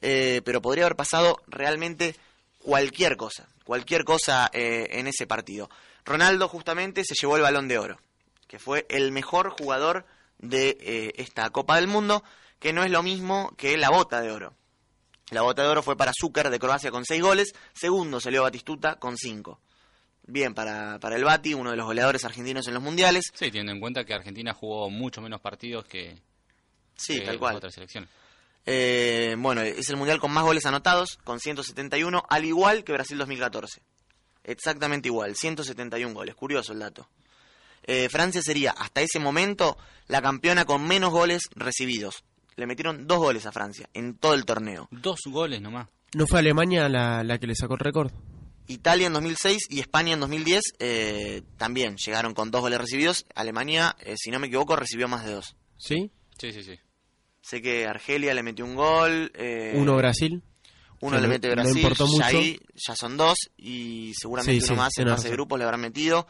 eh, 0.00 0.40
pero 0.44 0.62
podría 0.62 0.84
haber 0.84 0.96
pasado 0.96 1.42
realmente 1.48 2.14
cualquier 2.58 3.16
cosa, 3.16 3.48
cualquier 3.64 4.04
cosa 4.04 4.48
en 4.52 5.06
ese 5.06 5.26
partido. 5.26 5.68
Ronaldo 6.04 6.48
justamente 6.48 7.04
se 7.04 7.14
llevó 7.14 7.36
el 7.36 7.42
balón 7.42 7.68
de 7.68 7.78
oro, 7.78 8.00
que 8.48 8.58
fue 8.58 8.86
el 8.88 9.12
mejor 9.12 9.50
jugador 9.50 10.04
de 10.38 10.76
eh, 10.80 11.12
esta 11.16 11.48
Copa 11.50 11.76
del 11.76 11.86
Mundo, 11.86 12.24
que 12.58 12.72
no 12.72 12.84
es 12.84 12.90
lo 12.90 13.02
mismo 13.02 13.54
que 13.56 13.76
la 13.76 13.90
bota 13.90 14.20
de 14.20 14.30
oro. 14.30 14.54
La 15.30 15.42
bota 15.42 15.62
de 15.62 15.68
oro 15.68 15.82
fue 15.82 15.96
para 15.96 16.12
Zucker 16.18 16.50
de 16.50 16.58
Croacia 16.58 16.90
con 16.90 17.04
seis 17.04 17.22
goles, 17.22 17.52
segundo 17.72 18.20
salió 18.20 18.42
Batistuta 18.42 18.96
con 18.96 19.16
cinco. 19.16 19.60
Bien 20.24 20.54
para, 20.54 20.98
para 21.00 21.16
el 21.16 21.24
Bati, 21.24 21.54
uno 21.54 21.70
de 21.70 21.76
los 21.76 21.86
goleadores 21.86 22.24
argentinos 22.24 22.68
en 22.68 22.74
los 22.74 22.82
mundiales. 22.82 23.24
Sí, 23.34 23.46
teniendo 23.46 23.72
en 23.72 23.80
cuenta 23.80 24.04
que 24.04 24.14
Argentina 24.14 24.52
jugó 24.54 24.88
mucho 24.88 25.20
menos 25.20 25.40
partidos 25.40 25.84
que, 25.86 26.16
Sí, 26.96 27.18
que 27.18 27.26
tal 27.26 27.38
cual. 27.38 27.56
otras 27.56 27.74
selecciones. 27.74 28.08
Eh, 28.64 29.34
bueno, 29.38 29.62
es 29.62 29.88
el 29.88 29.96
mundial 29.96 30.20
con 30.20 30.30
más 30.30 30.44
goles 30.44 30.64
anotados, 30.66 31.18
con 31.24 31.40
171, 31.40 32.22
al 32.28 32.44
igual 32.44 32.84
que 32.84 32.92
Brasil 32.92 33.18
2014. 33.18 33.82
Exactamente 34.44 35.08
igual, 35.08 35.36
171 35.36 36.14
goles. 36.14 36.34
Curioso 36.34 36.72
el 36.72 36.80
dato. 36.80 37.08
Eh, 37.84 38.08
Francia 38.08 38.42
sería, 38.42 38.70
hasta 38.72 39.00
ese 39.00 39.18
momento, 39.18 39.76
la 40.08 40.22
campeona 40.22 40.64
con 40.64 40.86
menos 40.86 41.10
goles 41.10 41.42
recibidos. 41.54 42.24
Le 42.56 42.66
metieron 42.66 43.06
dos 43.06 43.18
goles 43.18 43.46
a 43.46 43.52
Francia 43.52 43.88
en 43.94 44.14
todo 44.16 44.34
el 44.34 44.44
torneo. 44.44 44.88
Dos 44.90 45.20
goles 45.26 45.60
nomás. 45.60 45.88
¿No 46.14 46.26
fue 46.26 46.40
Alemania 46.40 46.88
la, 46.88 47.24
la 47.24 47.38
que 47.38 47.46
le 47.46 47.54
sacó 47.54 47.74
el 47.74 47.80
récord? 47.80 48.12
Italia 48.68 49.06
en 49.08 49.12
2006 49.14 49.66
y 49.70 49.80
España 49.80 50.12
en 50.14 50.20
2010 50.20 50.62
eh, 50.78 51.42
también 51.56 51.96
llegaron 51.96 52.34
con 52.34 52.50
dos 52.50 52.60
goles 52.60 52.78
recibidos. 52.78 53.26
Alemania, 53.34 53.96
eh, 54.00 54.14
si 54.16 54.30
no 54.30 54.38
me 54.38 54.46
equivoco, 54.46 54.76
recibió 54.76 55.08
más 55.08 55.24
de 55.24 55.32
dos. 55.32 55.56
¿Sí? 55.78 56.10
Sí, 56.38 56.52
sí, 56.52 56.62
sí. 56.62 56.78
Sé 57.40 57.60
que 57.60 57.86
Argelia 57.86 58.34
le 58.34 58.42
metió 58.44 58.64
un 58.64 58.76
gol. 58.76 59.32
eh, 59.34 59.72
Uno 59.74 59.96
Brasil. 59.96 60.42
Uno 61.02 61.18
le 61.18 61.26
mete 61.26 61.50
Brasil, 61.50 61.94
ya 62.16 62.26
ahí 62.26 62.60
ya 62.74 62.94
son 62.94 63.16
dos 63.16 63.36
y 63.56 64.12
seguramente 64.14 64.60
Sí, 64.60 64.72
uno 64.72 64.74
sí, 64.74 64.78
más 64.78 64.98
en 64.98 65.08
fase 65.08 65.28
de 65.28 65.34
grupos 65.34 65.58
le 65.58 65.64
habrán 65.64 65.80
metido. 65.80 66.28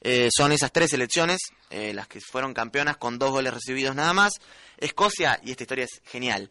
Eh, 0.00 0.28
son 0.36 0.50
esas 0.50 0.72
tres 0.72 0.90
selecciones 0.90 1.38
eh, 1.70 1.92
las 1.94 2.08
que 2.08 2.20
fueron 2.20 2.52
campeonas 2.52 2.96
con 2.96 3.18
dos 3.18 3.30
goles 3.30 3.54
recibidos 3.54 3.94
nada 3.94 4.12
más. 4.12 4.32
Escocia, 4.76 5.40
y 5.44 5.52
esta 5.52 5.62
historia 5.62 5.84
es 5.84 6.02
genial. 6.04 6.50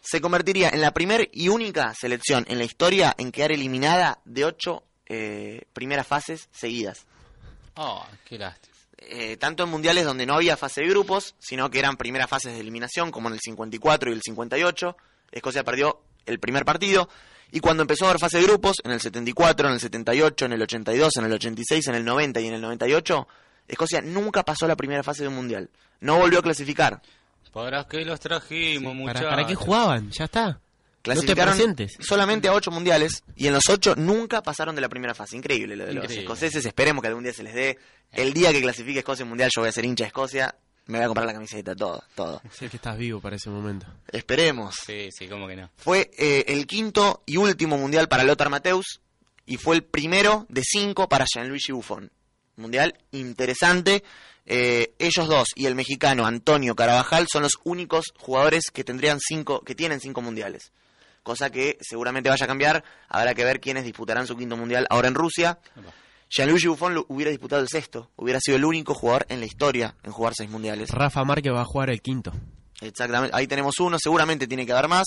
se 0.00 0.20
convertiría 0.20 0.68
en 0.68 0.80
la 0.80 0.92
primer 0.92 1.28
y 1.32 1.48
única 1.48 1.92
selección 1.92 2.44
en 2.48 2.58
la 2.58 2.64
historia 2.64 3.14
en 3.18 3.32
quedar 3.32 3.50
eliminada 3.50 4.20
de 4.24 4.44
ocho 4.44 4.84
eh, 5.06 5.62
primeras 5.72 6.06
fases 6.06 6.48
seguidas. 6.52 7.04
Oh, 7.74 8.06
qué 8.24 8.38
lástima. 8.38 8.76
Eh, 8.98 9.36
tanto 9.38 9.64
en 9.64 9.70
mundiales 9.70 10.04
donde 10.04 10.24
no 10.24 10.34
había 10.34 10.56
fase 10.56 10.82
de 10.82 10.88
grupos, 10.88 11.34
sino 11.40 11.68
que 11.68 11.80
eran 11.80 11.96
primeras 11.96 12.30
fases 12.30 12.54
de 12.54 12.60
eliminación, 12.60 13.10
como 13.10 13.28
en 13.28 13.34
el 13.34 13.40
54 13.40 14.10
y 14.10 14.12
el 14.14 14.22
58. 14.22 14.96
Escocia 15.32 15.64
perdió 15.64 16.00
el 16.26 16.38
primer 16.38 16.64
partido. 16.64 17.08
Y 17.52 17.60
cuando 17.60 17.82
empezó 17.82 18.04
a 18.04 18.08
haber 18.10 18.20
fase 18.20 18.38
de 18.38 18.44
grupos, 18.44 18.76
en 18.84 18.90
el 18.90 19.00
74, 19.00 19.68
en 19.68 19.74
el 19.74 19.80
78, 19.80 20.44
en 20.46 20.52
el 20.52 20.62
82, 20.62 21.16
en 21.16 21.24
el 21.24 21.32
86, 21.32 21.86
en 21.88 21.94
el 21.94 22.04
90 22.04 22.40
y 22.40 22.46
en 22.48 22.54
el 22.54 22.60
98, 22.60 23.28
Escocia 23.68 24.00
nunca 24.02 24.42
pasó 24.42 24.66
la 24.66 24.76
primera 24.76 25.02
fase 25.02 25.22
de 25.22 25.28
un 25.28 25.36
mundial. 25.36 25.70
No 26.00 26.18
volvió 26.18 26.40
a 26.40 26.42
clasificar. 26.42 27.00
¿Para 27.52 27.84
qué 27.84 28.04
los 28.04 28.20
trajimos, 28.20 28.92
¿Para, 28.92 28.94
muchachos? 28.94 29.30
¿Para 29.30 29.46
qué 29.46 29.54
jugaban? 29.54 30.10
Ya 30.10 30.24
está. 30.24 30.46
No 30.46 31.14
te 31.14 31.26
Clasificaron 31.34 31.76
solamente 32.00 32.48
a 32.48 32.52
ocho 32.52 32.72
mundiales 32.72 33.22
y 33.36 33.46
en 33.46 33.54
los 33.54 33.68
ocho 33.70 33.94
nunca 33.94 34.42
pasaron 34.42 34.74
de 34.74 34.80
la 34.80 34.88
primera 34.88 35.14
fase. 35.14 35.36
Increíble 35.36 35.76
lo 35.76 35.86
de 35.86 35.94
los 35.94 36.10
escoceses. 36.10 36.66
Esperemos 36.66 37.00
que 37.00 37.08
algún 37.08 37.22
día 37.22 37.32
se 37.32 37.44
les 37.44 37.54
dé. 37.54 37.78
El 38.12 38.32
día 38.32 38.52
que 38.52 38.60
clasifique 38.60 38.98
Escocia 38.98 39.22
al 39.22 39.28
mundial, 39.28 39.50
yo 39.54 39.62
voy 39.62 39.68
a 39.68 39.72
ser 39.72 39.84
hincha 39.84 40.04
de 40.04 40.08
Escocia. 40.08 40.54
Me 40.86 40.98
voy 40.98 41.04
a 41.04 41.08
comprar 41.08 41.26
la 41.26 41.32
camiseta, 41.32 41.74
todo, 41.74 42.02
todo. 42.14 42.40
Sé 42.52 42.68
que 42.68 42.76
estás 42.76 42.96
vivo 42.96 43.20
para 43.20 43.36
ese 43.36 43.50
momento. 43.50 43.86
Esperemos. 44.12 44.76
Sí, 44.86 45.08
sí, 45.10 45.26
cómo 45.26 45.48
que 45.48 45.56
no. 45.56 45.70
Fue 45.76 46.10
eh, 46.16 46.44
el 46.48 46.66
quinto 46.66 47.22
y 47.26 47.38
último 47.38 47.76
mundial 47.76 48.08
para 48.08 48.22
Lothar 48.22 48.50
Mateus 48.50 49.00
y 49.46 49.56
fue 49.56 49.74
el 49.76 49.82
primero 49.82 50.46
de 50.48 50.62
cinco 50.64 51.08
para 51.08 51.24
Gianluigi 51.26 51.72
Buffon. 51.72 52.10
Mundial 52.56 52.96
interesante. 53.10 54.04
Eh, 54.48 54.94
ellos 55.00 55.26
dos 55.26 55.48
y 55.56 55.66
el 55.66 55.74
mexicano 55.74 56.24
Antonio 56.24 56.76
Carabajal 56.76 57.26
son 57.30 57.42
los 57.42 57.58
únicos 57.64 58.12
jugadores 58.16 58.70
que 58.72 58.84
tendrían 58.84 59.18
cinco, 59.20 59.62
que 59.62 59.74
tienen 59.74 59.98
cinco 59.98 60.22
mundiales. 60.22 60.72
Cosa 61.24 61.50
que 61.50 61.78
seguramente 61.80 62.30
vaya 62.30 62.44
a 62.44 62.48
cambiar. 62.48 62.84
Habrá 63.08 63.34
que 63.34 63.44
ver 63.44 63.60
quiénes 63.60 63.82
disputarán 63.82 64.28
su 64.28 64.36
quinto 64.36 64.56
mundial 64.56 64.86
ahora 64.88 65.08
en 65.08 65.14
Rusia. 65.14 65.58
Gianluigi 66.28 66.66
Buffon 66.68 66.94
lo- 66.94 67.06
hubiera 67.08 67.30
disputado 67.30 67.62
el 67.62 67.68
sexto. 67.68 68.10
Hubiera 68.16 68.40
sido 68.40 68.56
el 68.56 68.64
único 68.64 68.94
jugador 68.94 69.26
en 69.28 69.40
la 69.40 69.46
historia 69.46 69.94
en 70.02 70.12
jugar 70.12 70.32
seis 70.36 70.50
mundiales. 70.50 70.90
Rafa 70.90 71.24
Márquez 71.24 71.52
va 71.52 71.62
a 71.62 71.64
jugar 71.64 71.90
el 71.90 72.02
quinto. 72.02 72.32
Exactamente, 72.80 73.34
ahí 73.36 73.46
tenemos 73.46 73.78
uno, 73.80 73.96
seguramente 73.98 74.46
tiene 74.46 74.66
que 74.66 74.72
haber 74.72 74.88
más. 74.88 75.04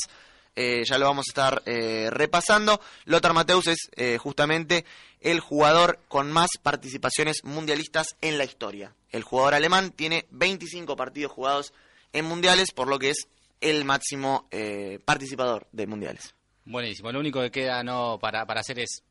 Eh, 0.56 0.84
ya 0.90 0.98
lo 0.98 1.06
vamos 1.06 1.26
a 1.28 1.32
estar 1.32 1.62
eh, 1.66 2.10
repasando. 2.10 2.82
Lothar 3.06 3.34
Mateus 3.34 3.68
es 3.68 3.78
eh, 3.96 4.18
justamente 4.18 4.84
el 5.22 5.40
jugador 5.40 6.00
con 6.08 6.32
más 6.32 6.50
participaciones 6.64 7.44
mundialistas 7.44 8.16
en 8.22 8.38
la 8.38 8.46
historia. 8.46 8.96
El 9.12 9.24
jugador 9.24 9.54
alemán 9.54 9.92
tiene 9.92 10.26
25 10.32 10.96
partidos 10.96 11.32
jugados 11.32 11.74
en 12.14 12.26
mundiales, 12.26 12.72
por 12.72 12.88
lo 12.88 12.98
que 12.98 13.12
es 13.12 13.28
el 13.62 13.86
máximo 13.86 14.48
eh, 14.52 15.00
participador 15.06 15.68
de 15.72 15.86
mundiales. 15.86 16.34
Buenísimo. 16.66 17.12
Lo 17.12 17.20
único 17.20 17.42
que 17.42 17.52
queda 17.52 17.84
no 17.84 18.18
para, 18.20 18.46
para 18.46 18.62
hacer 18.62 18.80
es 18.80 19.04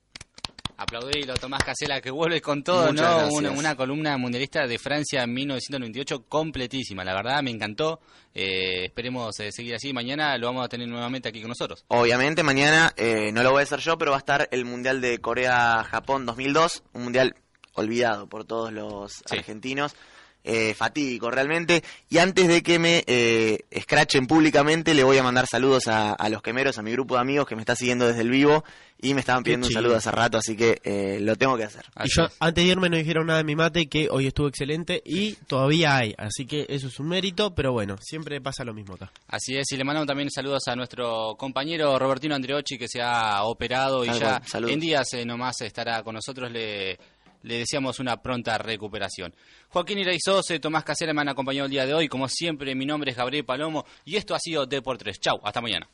aplaudirlo, 0.78 1.34
Tomás 1.34 1.62
Casela, 1.62 2.00
que 2.00 2.10
vuelve 2.10 2.40
con 2.40 2.62
todo, 2.62 2.90
Muchas 2.92 3.28
¿no? 3.28 3.34
Una, 3.34 3.50
una 3.50 3.76
columna 3.76 4.16
mundialista 4.16 4.66
de 4.66 4.78
Francia 4.78 5.24
en 5.24 5.34
1998 5.34 6.24
completísima. 6.28 7.04
La 7.04 7.14
verdad, 7.14 7.42
me 7.42 7.50
encantó. 7.50 8.00
Eh, 8.34 8.84
esperemos 8.86 9.38
eh, 9.40 9.50
seguir 9.52 9.74
así. 9.74 9.92
Mañana 9.92 10.38
lo 10.38 10.46
vamos 10.46 10.64
a 10.64 10.68
tener 10.68 10.88
nuevamente 10.88 11.28
aquí 11.28 11.40
con 11.40 11.48
nosotros. 11.48 11.84
Obviamente 11.88 12.42
mañana 12.42 12.92
eh, 12.96 13.30
no 13.32 13.42
lo 13.42 13.50
voy 13.50 13.60
a 13.60 13.62
hacer 13.64 13.80
yo, 13.80 13.98
pero 13.98 14.12
va 14.12 14.16
a 14.16 14.20
estar 14.20 14.48
el 14.52 14.64
Mundial 14.64 15.00
de 15.00 15.18
Corea-Japón 15.18 16.24
2002, 16.26 16.84
un 16.92 17.02
mundial 17.04 17.34
olvidado 17.74 18.28
por 18.28 18.44
todos 18.44 18.72
los 18.72 19.12
Sí. 19.26 19.36
argentinos, 19.36 19.94
eh, 20.48 20.74
fatídico 20.74 21.30
realmente. 21.30 21.84
Y 22.08 22.18
antes 22.18 22.48
de 22.48 22.62
que 22.62 22.78
me 22.78 23.04
eh, 23.06 23.66
escrachen 23.70 24.26
públicamente, 24.26 24.94
le 24.94 25.04
voy 25.04 25.18
a 25.18 25.22
mandar 25.22 25.46
saludos 25.46 25.88
a, 25.88 26.12
a 26.14 26.28
los 26.30 26.40
quemeros, 26.40 26.78
a 26.78 26.82
mi 26.82 26.90
grupo 26.92 27.14
de 27.16 27.20
amigos 27.20 27.46
que 27.46 27.54
me 27.54 27.60
está 27.62 27.76
siguiendo 27.76 28.08
desde 28.08 28.22
el 28.22 28.30
vivo 28.30 28.64
y 29.00 29.14
me 29.14 29.20
estaban 29.20 29.44
pidiendo 29.44 29.68
un 29.68 29.72
saludo 29.72 29.96
hace 29.96 30.10
rato, 30.10 30.38
así 30.38 30.56
que 30.56 30.80
eh, 30.82 31.18
lo 31.20 31.36
tengo 31.36 31.56
que 31.56 31.64
hacer. 31.64 31.84
Y 32.04 32.08
yo, 32.08 32.28
antes 32.40 32.64
de 32.64 32.70
irme, 32.70 32.88
no 32.88 32.96
dijeron 32.96 33.26
nada 33.26 33.38
de 33.38 33.44
mi 33.44 33.54
mate, 33.54 33.86
que 33.86 34.08
hoy 34.10 34.26
estuvo 34.26 34.48
excelente 34.48 35.00
y 35.04 35.34
todavía 35.46 35.96
hay. 35.96 36.14
Así 36.18 36.46
que 36.46 36.66
eso 36.68 36.88
es 36.88 36.98
un 36.98 37.08
mérito, 37.08 37.54
pero 37.54 37.72
bueno, 37.72 37.96
siempre 38.00 38.40
pasa 38.40 38.64
lo 38.64 38.74
mismo 38.74 38.94
acá. 38.94 39.12
Así 39.28 39.56
es, 39.56 39.70
y 39.70 39.76
le 39.76 39.84
mandamos 39.84 40.08
también 40.08 40.30
saludos 40.30 40.66
a 40.66 40.74
nuestro 40.74 41.36
compañero 41.36 41.96
Robertino 41.98 42.34
Andreochi 42.34 42.76
que 42.76 42.88
se 42.88 43.00
ha 43.00 43.44
operado 43.44 44.04
y 44.04 44.08
Tal 44.08 44.18
ya 44.18 44.42
cual, 44.50 44.70
en 44.70 44.80
días 44.80 45.06
eh, 45.12 45.24
nomás 45.24 45.60
estará 45.60 46.02
con 46.02 46.14
nosotros. 46.14 46.50
Le, 46.50 46.98
le 47.42 47.58
deseamos 47.58 48.00
una 48.00 48.16
pronta 48.22 48.58
recuperación. 48.58 49.34
Joaquín 49.68 49.98
Iraizoce, 49.98 50.60
Tomás 50.60 50.84
Casera 50.84 51.12
me 51.12 51.20
han 51.20 51.28
acompañado 51.28 51.66
el 51.66 51.70
día 51.70 51.86
de 51.86 51.94
hoy. 51.94 52.08
Como 52.08 52.28
siempre, 52.28 52.74
mi 52.74 52.86
nombre 52.86 53.10
es 53.10 53.16
Gabriel 53.16 53.44
Palomo 53.44 53.84
y 54.04 54.16
esto 54.16 54.34
ha 54.34 54.38
sido 54.38 54.66
D 54.66 54.82
por 54.82 54.98
Chau, 54.98 55.40
hasta 55.44 55.60
mañana. 55.60 55.88